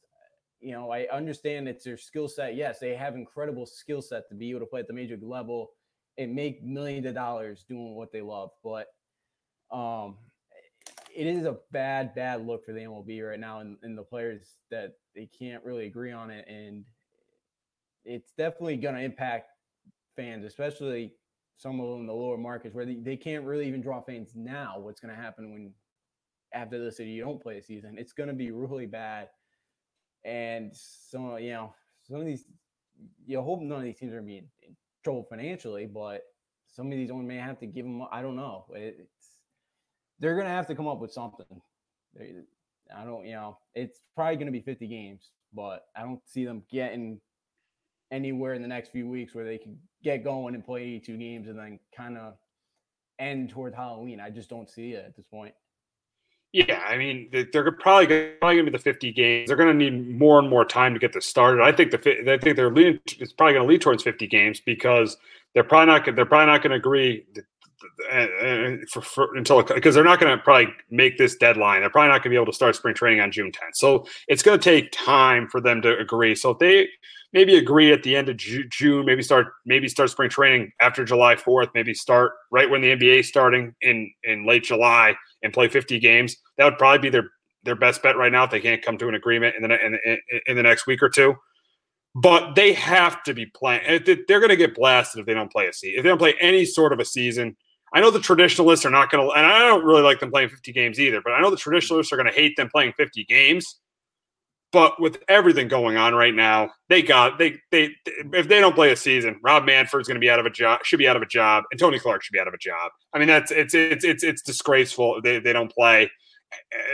[0.60, 2.54] you know, I understand it's their skill set.
[2.54, 5.72] Yes, they have incredible skill set to be able to play at the major level
[6.16, 8.50] and make millions of dollars doing what they love.
[8.62, 8.86] But
[9.72, 10.16] um,
[11.14, 14.58] it is a bad, bad look for the MLB right now, and, and the players
[14.70, 16.84] that they can't really agree on it, and
[18.04, 19.50] it's definitely going to impact
[20.16, 21.12] fans, especially
[21.56, 24.32] some of them in the lower markets where they, they can't really even draw fans
[24.34, 24.78] now.
[24.78, 25.72] What's going to happen when
[26.54, 27.96] after this city you don't play a season?
[27.98, 29.28] It's going to be really bad.
[30.24, 32.44] And so you know some of these
[33.26, 36.22] you hope none of these teams are being in trouble financially, but
[36.66, 38.02] some of these owners may have to give them.
[38.10, 38.64] I don't know.
[38.74, 39.19] It's
[40.20, 41.46] they're going to have to come up with something.
[42.96, 46.44] I don't, you know, it's probably going to be 50 games, but I don't see
[46.44, 47.20] them getting
[48.12, 51.48] anywhere in the next few weeks where they can get going and play 82 games
[51.48, 52.34] and then kind of
[53.18, 54.20] end towards Halloween.
[54.20, 55.54] I just don't see it at this point.
[56.52, 59.46] Yeah, I mean, they're probably going to be the 50 games.
[59.46, 61.62] They're going to need more and more time to get this started.
[61.62, 62.98] I think the I think they're leading.
[63.20, 65.16] It's probably going to lead towards 50 games because
[65.54, 66.04] they're probably not.
[66.16, 67.24] They're probably not going to agree
[68.90, 71.80] for, for, until because they're not going to probably make this deadline.
[71.80, 73.74] They're probably not going to be able to start spring training on June 10th.
[73.74, 76.34] So it's going to take time for them to agree.
[76.34, 76.88] So if they
[77.32, 81.34] maybe agree at the end of June, maybe start maybe start spring training after July
[81.34, 85.98] 4th, maybe start right when the NBA starting in in late July and play 50
[85.98, 86.36] games.
[86.58, 87.30] That would probably be their
[87.64, 89.98] their best bet right now if they can't come to an agreement in the in,
[90.04, 91.34] in, in the next week or two.
[92.14, 94.02] But they have to be playing.
[94.04, 95.98] They're going to get blasted if they don't play a season.
[95.98, 97.56] If they don't play any sort of a season,
[97.92, 100.50] I know the traditionalists are not going to, and I don't really like them playing
[100.50, 103.24] 50 games either, but I know the traditionalists are going to hate them playing 50
[103.24, 103.80] games.
[104.72, 108.92] But with everything going on right now, they got they they if they don't play
[108.92, 111.22] a season, Rob Manfred's going to be out of a job, should be out of
[111.22, 112.92] a job, and Tony Clark should be out of a job.
[113.12, 115.20] I mean, that's it's it's it's it's disgraceful.
[115.22, 116.08] They they don't play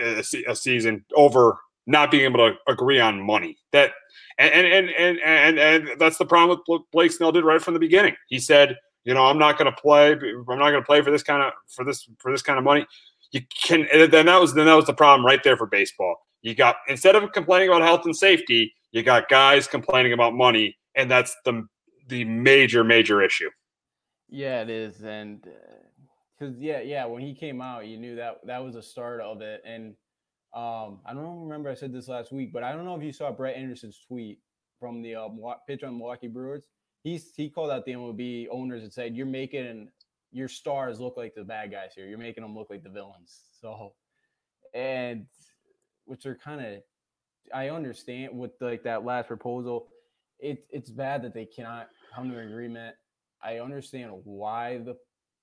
[0.03, 3.59] a, a season over not being able to agree on money.
[3.73, 3.93] That
[4.39, 7.81] and and and and and that's the problem with Blake Snell did right from the
[7.81, 8.17] beginning.
[8.29, 8.77] He said
[9.07, 10.11] you know, I'm not going to play.
[10.13, 12.65] I'm not going to play for this kind of for this for this kind of
[12.65, 12.87] money.
[13.31, 16.17] You can then that was then that was the problem right there for baseball.
[16.43, 20.77] You got instead of complaining about health and safety, you got guys complaining about money,
[20.97, 21.67] and that's the
[22.09, 23.49] the major major issue.
[24.29, 25.41] Yeah, it is, and
[26.37, 29.21] because uh, yeah, yeah, when he came out, you knew that that was a start
[29.21, 29.95] of it, and
[30.53, 33.13] um, I don't remember I said this last week, but I don't know if you
[33.13, 34.41] saw Brett Anderson's tweet
[34.81, 35.29] from the uh,
[35.69, 36.65] pitch on Milwaukee Brewers
[37.07, 39.89] he's he called out the MLB owners and said, "You're making
[40.33, 42.07] your stars look like the bad guys here.
[42.07, 43.95] You're making them look like the villains." So,
[44.75, 45.27] and
[46.05, 46.83] which are kind of,
[47.55, 49.87] I understand with like that last proposal.
[50.41, 52.97] It it's bad that they cannot come to an agreement.
[53.41, 54.97] I understand why the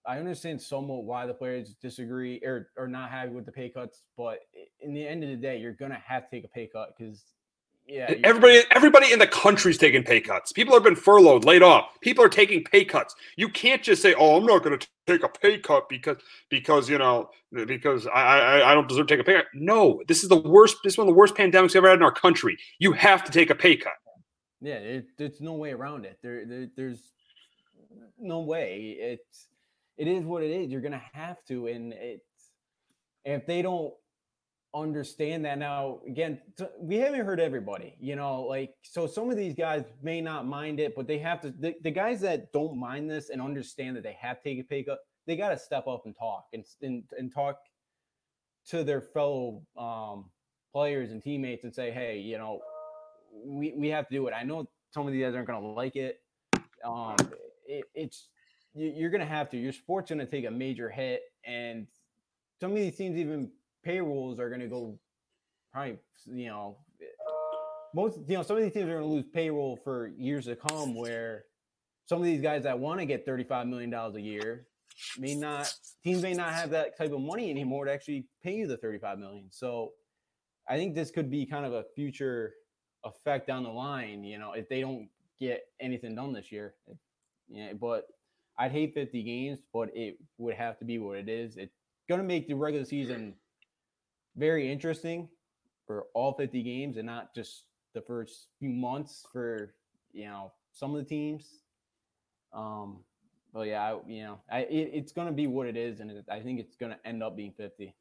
[0.05, 4.03] I understand somewhat why the players disagree or are not happy with the pay cuts,
[4.18, 4.39] but
[4.82, 7.24] in the end of the day, you're gonna have to take a pay cut because
[7.86, 10.54] yeah, everybody, everybody in the country's taking pay cuts.
[10.54, 12.00] People have been furloughed, laid off.
[12.00, 13.14] People are taking pay cuts.
[13.36, 16.18] You can't just say, "Oh, I'm not going to take a pay cut because
[16.50, 20.02] because you know because I, I I don't deserve to take a pay cut." No,
[20.08, 20.78] this is the worst.
[20.84, 22.58] This is one of the worst pandemics we've ever had in our country.
[22.80, 23.94] You have to take a pay cut.
[24.62, 26.20] Yeah, it, there's no way around it.
[26.24, 27.12] There, there, there's
[28.18, 28.96] no way.
[28.98, 29.48] It's
[29.98, 30.72] it is what it is.
[30.72, 32.24] You're gonna have to, and it's
[33.26, 33.94] if they don't
[34.76, 35.58] understand that.
[35.58, 36.40] Now again
[36.80, 40.80] we haven't heard everybody you know like so some of these guys may not mind
[40.80, 44.04] it but they have to the, the guys that don't mind this and understand that
[44.04, 46.66] they have to take a pay cut they got to step up and talk and,
[46.82, 47.58] and and talk
[48.68, 50.26] to their fellow um
[50.72, 52.60] players and teammates and say hey you know
[53.46, 54.34] we we have to do it.
[54.34, 56.20] I know some of these guys aren't going to like it.
[56.86, 57.16] Um
[57.66, 58.30] it, it's
[58.74, 61.88] you're going to have to your sport's going to take a major hit and
[62.60, 63.52] some of these teams even
[63.84, 64.98] payrolls are going to go
[65.72, 66.78] probably, you know,
[67.94, 70.56] most, you know, some of these teams are going to lose payroll for years to
[70.56, 71.46] come where
[72.06, 74.68] some of these guys that want to get $35 million a year
[75.18, 75.72] may not,
[76.04, 79.20] teams may not have that type of money anymore to actually pay you the 35
[79.20, 79.46] million.
[79.50, 79.92] So
[80.68, 82.54] I think this could be kind of a future
[83.04, 85.10] effect down the line, you know, if they don't
[85.40, 86.74] get anything done this year.
[87.50, 88.08] Yeah, but
[88.58, 91.58] I'd hate 50 games, but it would have to be what it is.
[91.58, 91.76] It's
[92.08, 93.36] going to make the regular season
[94.36, 95.30] very interesting
[95.86, 97.64] for all 50 games and not just
[97.94, 99.74] the first few months for
[100.12, 101.62] you know some of the teams.
[102.54, 103.00] Um,
[103.54, 106.10] but yeah, I, you know, I, it, it's going to be what it is, and
[106.10, 107.94] it, I think it's going to end up being 50.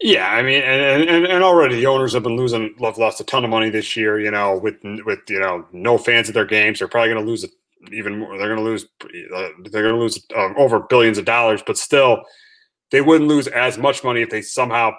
[0.00, 3.24] Yeah, I mean, and, and and already the owners have been losing, have lost a
[3.24, 4.18] ton of money this year.
[4.18, 7.30] You know, with with you know no fans at their games, they're probably going to
[7.30, 7.44] lose
[7.92, 8.38] even more.
[8.38, 8.86] They're going to lose.
[9.02, 12.22] Uh, they're going to lose um, over billions of dollars, but still,
[12.92, 14.92] they wouldn't lose as much money if they somehow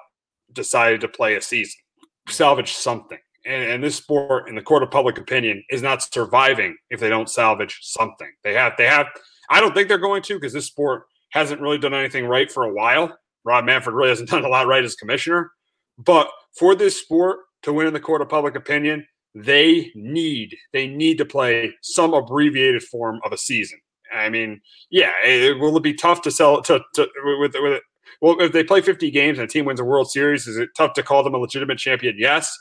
[0.51, 1.79] decided to play a season,
[2.27, 3.19] salvage something.
[3.45, 7.09] And, and, this sport, in the court of public opinion, is not surviving if they
[7.09, 8.31] don't salvage something.
[8.43, 9.07] They have, they have.
[9.49, 12.63] I don't think they're going to because this sport hasn't really done anything right for
[12.63, 13.17] a while.
[13.43, 15.51] Rob Manfred really hasn't done a lot right as commissioner.
[15.97, 20.87] But for this sport to win in the court of public opinion, they need they
[20.87, 23.79] need to play some abbreviated form of a season.
[24.13, 27.07] I mean, yeah, it, will it be tough to sell to, to
[27.39, 27.83] with with it?
[28.21, 30.69] Well, if they play 50 games and a team wins a World Series, is it
[30.77, 32.15] tough to call them a legitimate champion?
[32.17, 32.55] Yes,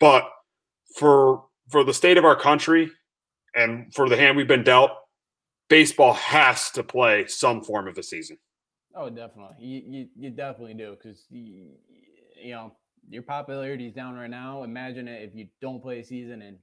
[0.00, 0.28] but
[0.94, 2.90] for for the state of our country
[3.54, 4.90] and for the hand we've been dealt,
[5.68, 8.38] baseball has to play some form of a season.
[8.94, 9.56] Oh, definitely.
[9.60, 11.68] You you, you definitely do because you,
[12.42, 12.72] you know
[13.08, 14.64] your popularity is down right now.
[14.64, 16.58] Imagine it if you don't play a season and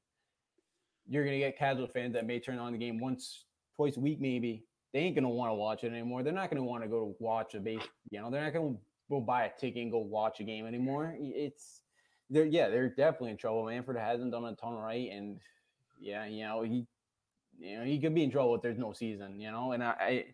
[1.07, 3.45] you're gonna get casual fans that may turn on the game once,
[3.75, 4.63] twice a week, maybe.
[4.93, 6.23] They ain't gonna want to watch it anymore.
[6.23, 7.81] They're not gonna want to go to watch a base.
[8.09, 8.75] You know, they're not gonna
[9.09, 11.15] go buy a ticket and go watch a game anymore.
[11.19, 11.81] It's
[12.29, 13.65] they're yeah, they're definitely in trouble.
[13.65, 15.39] Manfred hasn't done a ton right, and
[15.99, 16.87] yeah, you know he,
[17.59, 19.39] you know he could be in trouble if there's no season.
[19.39, 20.25] You know, and I, I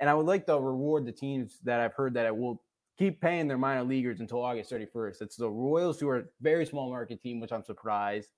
[0.00, 2.62] and I would like to reward the teams that I've heard that I will
[2.98, 5.22] keep paying their minor leaguers until August 31st.
[5.22, 8.30] It's the Royals, who are a very small market team, which I'm surprised.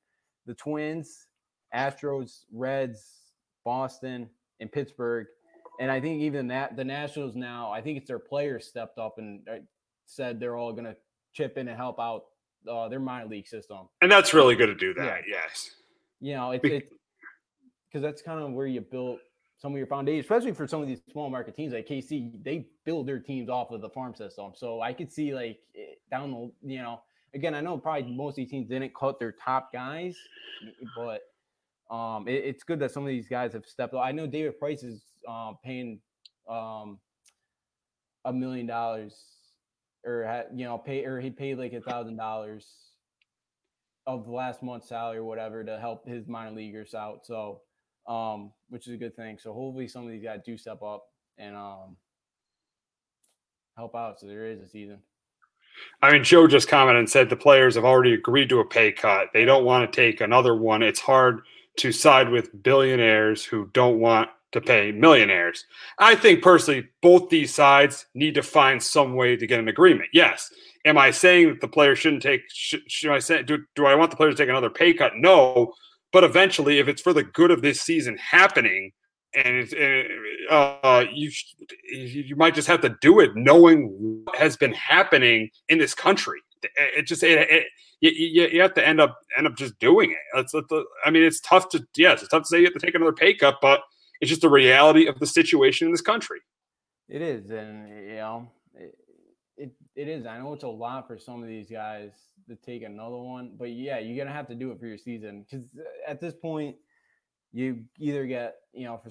[0.47, 1.27] The Twins,
[1.75, 3.03] Astros, Reds,
[3.65, 4.29] Boston,
[4.61, 5.27] and Pittsburgh.
[5.81, 9.17] And I think even that the Nationals now, I think it's their players stepped up
[9.19, 9.57] and uh,
[10.07, 10.97] said they're all going to
[11.33, 12.25] chip in and help out
[12.71, 13.89] uh, their minor league system.
[14.03, 15.23] And that's really good to do that.
[15.27, 15.37] Yeah.
[15.43, 15.71] Yes.
[16.21, 16.83] You know, it's because
[17.95, 19.21] it, that's kind of where you built
[19.59, 22.67] some of your foundation, especially for some of these small market teams like KC, they
[22.85, 24.53] build their teams off of the farm system.
[24.55, 27.01] So I could see like eh, down the, you know,
[27.35, 30.17] again, I know probably most of these teams didn't cut their top guys,
[30.97, 31.21] but
[31.91, 34.01] um, it, it's good that some of these guys have stepped up.
[34.03, 36.01] I know David Price is um, paying
[36.49, 36.99] um,
[38.25, 39.17] a million dollars
[40.05, 42.67] or you know, pay or he paid like a thousand dollars
[44.07, 47.27] of the last month's salary or whatever to help his minor leaguers out.
[47.27, 47.61] So
[48.09, 49.39] um, which is a good thing.
[49.41, 51.05] So hopefully some of these guys do step up
[51.39, 51.97] and um,
[53.77, 54.21] help out.
[54.21, 54.99] So there is a season.
[56.03, 58.91] I mean, Joe just commented and said the players have already agreed to a pay
[58.93, 59.29] cut.
[59.33, 60.83] They don't want to take another one.
[60.83, 61.43] It's hard
[61.77, 65.65] to side with billionaires who don't want to pay millionaires.
[65.99, 70.11] I think personally, both these sides need to find some way to get an agreement.
[70.13, 70.53] Yes.
[70.85, 72.43] Am I saying that the players shouldn't take?
[72.49, 73.43] Should, I say?
[73.43, 75.13] Do, do I want the players to take another pay cut?
[75.17, 75.75] No.
[76.13, 78.93] But eventually, if it's for the good of this season happening,
[79.35, 79.75] and it's,
[80.51, 81.31] uh, you
[81.93, 86.41] you might just have to do it, knowing what has been happening in this country.
[86.63, 87.67] It just it, it
[88.01, 90.19] you, you have to end up end up just doing it.
[90.35, 90.73] It's, it's,
[91.05, 93.13] I mean, it's tough to yes, it's tough to say you have to take another
[93.13, 93.83] pay cut, but
[94.21, 96.41] it's just the reality of the situation in this country.
[97.09, 98.95] It is, and you know, it,
[99.57, 100.27] it, it is.
[100.27, 102.13] I know it's a lot for some of these guys
[102.49, 103.53] to take another one.
[103.59, 106.35] But yeah, you're gonna have to do it for your season because uh, at this
[106.35, 106.77] point,
[107.53, 109.11] you either get you know for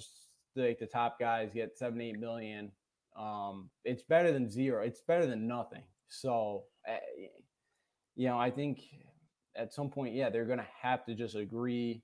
[0.56, 2.72] like the top guys get seven eight million.
[3.16, 4.84] Um, it's better than zero.
[4.84, 5.82] It's better than nothing.
[6.08, 6.96] So, uh,
[8.20, 8.80] you know, I think
[9.56, 12.02] at some point, yeah, they're gonna have to just agree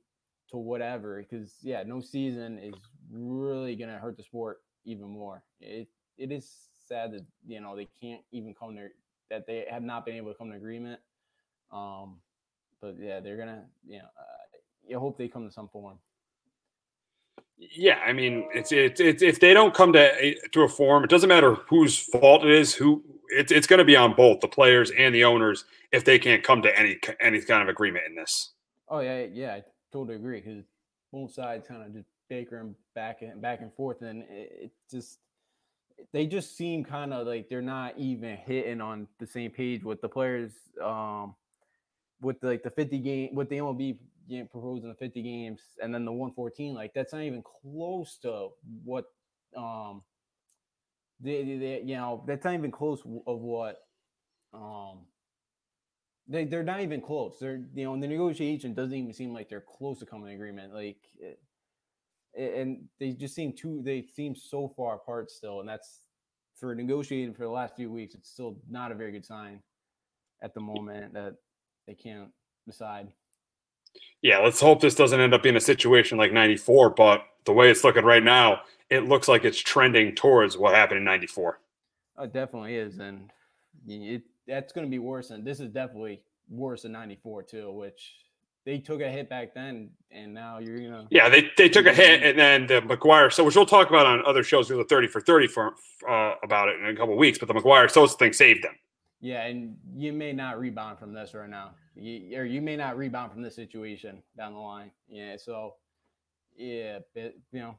[0.50, 2.74] to whatever because yeah, no season is
[3.10, 5.44] really gonna hurt the sport even more.
[5.60, 5.88] It
[6.18, 6.50] it is
[6.88, 8.88] sad that you know they can't even come to
[9.30, 11.00] that they have not been able to come to agreement
[11.72, 12.16] um,
[12.80, 14.58] but yeah, they're gonna, you know, uh,
[14.88, 15.98] you hope they come to some form.
[17.58, 21.10] Yeah, I mean, it's it's it's if they don't come to to a form, it
[21.10, 22.74] doesn't matter whose fault it is.
[22.74, 26.18] Who it's it's going to be on both the players and the owners if they
[26.18, 28.52] can't come to any any kind of agreement in this.
[28.88, 30.64] Oh yeah, yeah, I totally agree because
[31.12, 35.18] both sides kind of just bickering back and back and forth, and it, it just
[36.12, 40.02] they just seem kind of like they're not even hitting on the same page with
[40.02, 40.52] the players.
[40.82, 41.34] Um,
[42.20, 43.98] with like the 50 game with the MLB
[44.28, 48.48] game proposing the 50 games and then the 114 like that's not even close to
[48.84, 49.06] what
[49.56, 50.02] um
[51.20, 53.78] they, they, you know that's not even close of what
[54.52, 55.00] um
[56.28, 59.64] they, they're not even close they're you know the negotiation doesn't even seem like they're
[59.78, 61.38] close to coming to agreement like it,
[62.36, 66.00] eh, and they just seem too they seem so far apart still and that's
[66.58, 69.60] for negotiating for the last few weeks it's still not a very good sign
[70.42, 71.34] at the moment that
[71.86, 72.30] they can't
[72.66, 73.08] decide.
[74.22, 77.70] Yeah, let's hope this doesn't end up being a situation like 94, but the way
[77.70, 81.60] it's looking right now, it looks like it's trending towards what happened in 94.
[82.18, 82.98] Oh, it definitely is.
[82.98, 83.30] And
[83.86, 85.30] it, that's going to be worse.
[85.30, 88.14] And this is definitely worse than 94, too, which
[88.64, 89.90] they took a hit back then.
[90.10, 91.06] And now you're, you know.
[91.10, 92.22] Yeah, they, they took a hit.
[92.22, 95.20] And then the McGwire, so which we'll talk about on other shows, we'll 30 for
[95.20, 95.74] 30 for
[96.08, 97.38] uh, about it in a couple weeks.
[97.38, 98.74] But the McGwire Sosa thing saved them.
[99.20, 102.98] Yeah, and you may not rebound from this right now, you, or you may not
[102.98, 104.90] rebound from this situation down the line.
[105.08, 105.74] Yeah, so
[106.54, 107.78] yeah, but, you know,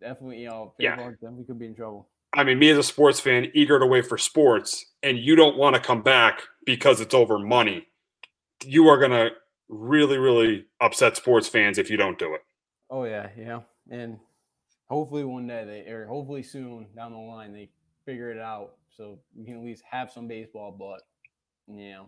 [0.00, 2.08] definitely, you know, yeah, definitely could be in trouble.
[2.34, 5.56] I mean, me as a sports fan, eager to wait for sports, and you don't
[5.56, 7.86] want to come back because it's over money.
[8.64, 9.30] You are gonna
[9.68, 12.42] really, really upset sports fans if you don't do it.
[12.90, 13.60] Oh yeah, yeah,
[13.90, 14.18] and
[14.86, 17.68] hopefully one day they or hopefully soon down the line they
[18.04, 20.72] figure it out so we can at least have some baseball.
[20.72, 21.02] But
[21.74, 22.02] yeah.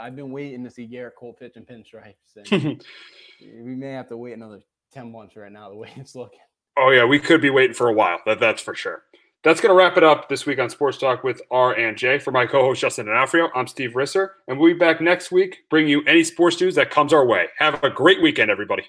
[0.00, 2.14] I've been waiting to see Gerrit Cole pitch in pinstripes.
[2.36, 2.84] And
[3.40, 4.60] we may have to wait another
[4.92, 6.38] ten months right now the way it's looking.
[6.76, 8.18] Oh yeah, we could be waiting for a while.
[8.26, 9.02] That that's for sure.
[9.42, 12.18] That's going to wrap it up this week on Sports Talk with R and J.
[12.18, 15.86] For my co-host Justin D'Onofrio, I'm Steve Risser, and we'll be back next week, bring
[15.86, 17.48] you any sports news that comes our way.
[17.58, 18.84] Have a great weekend, everybody.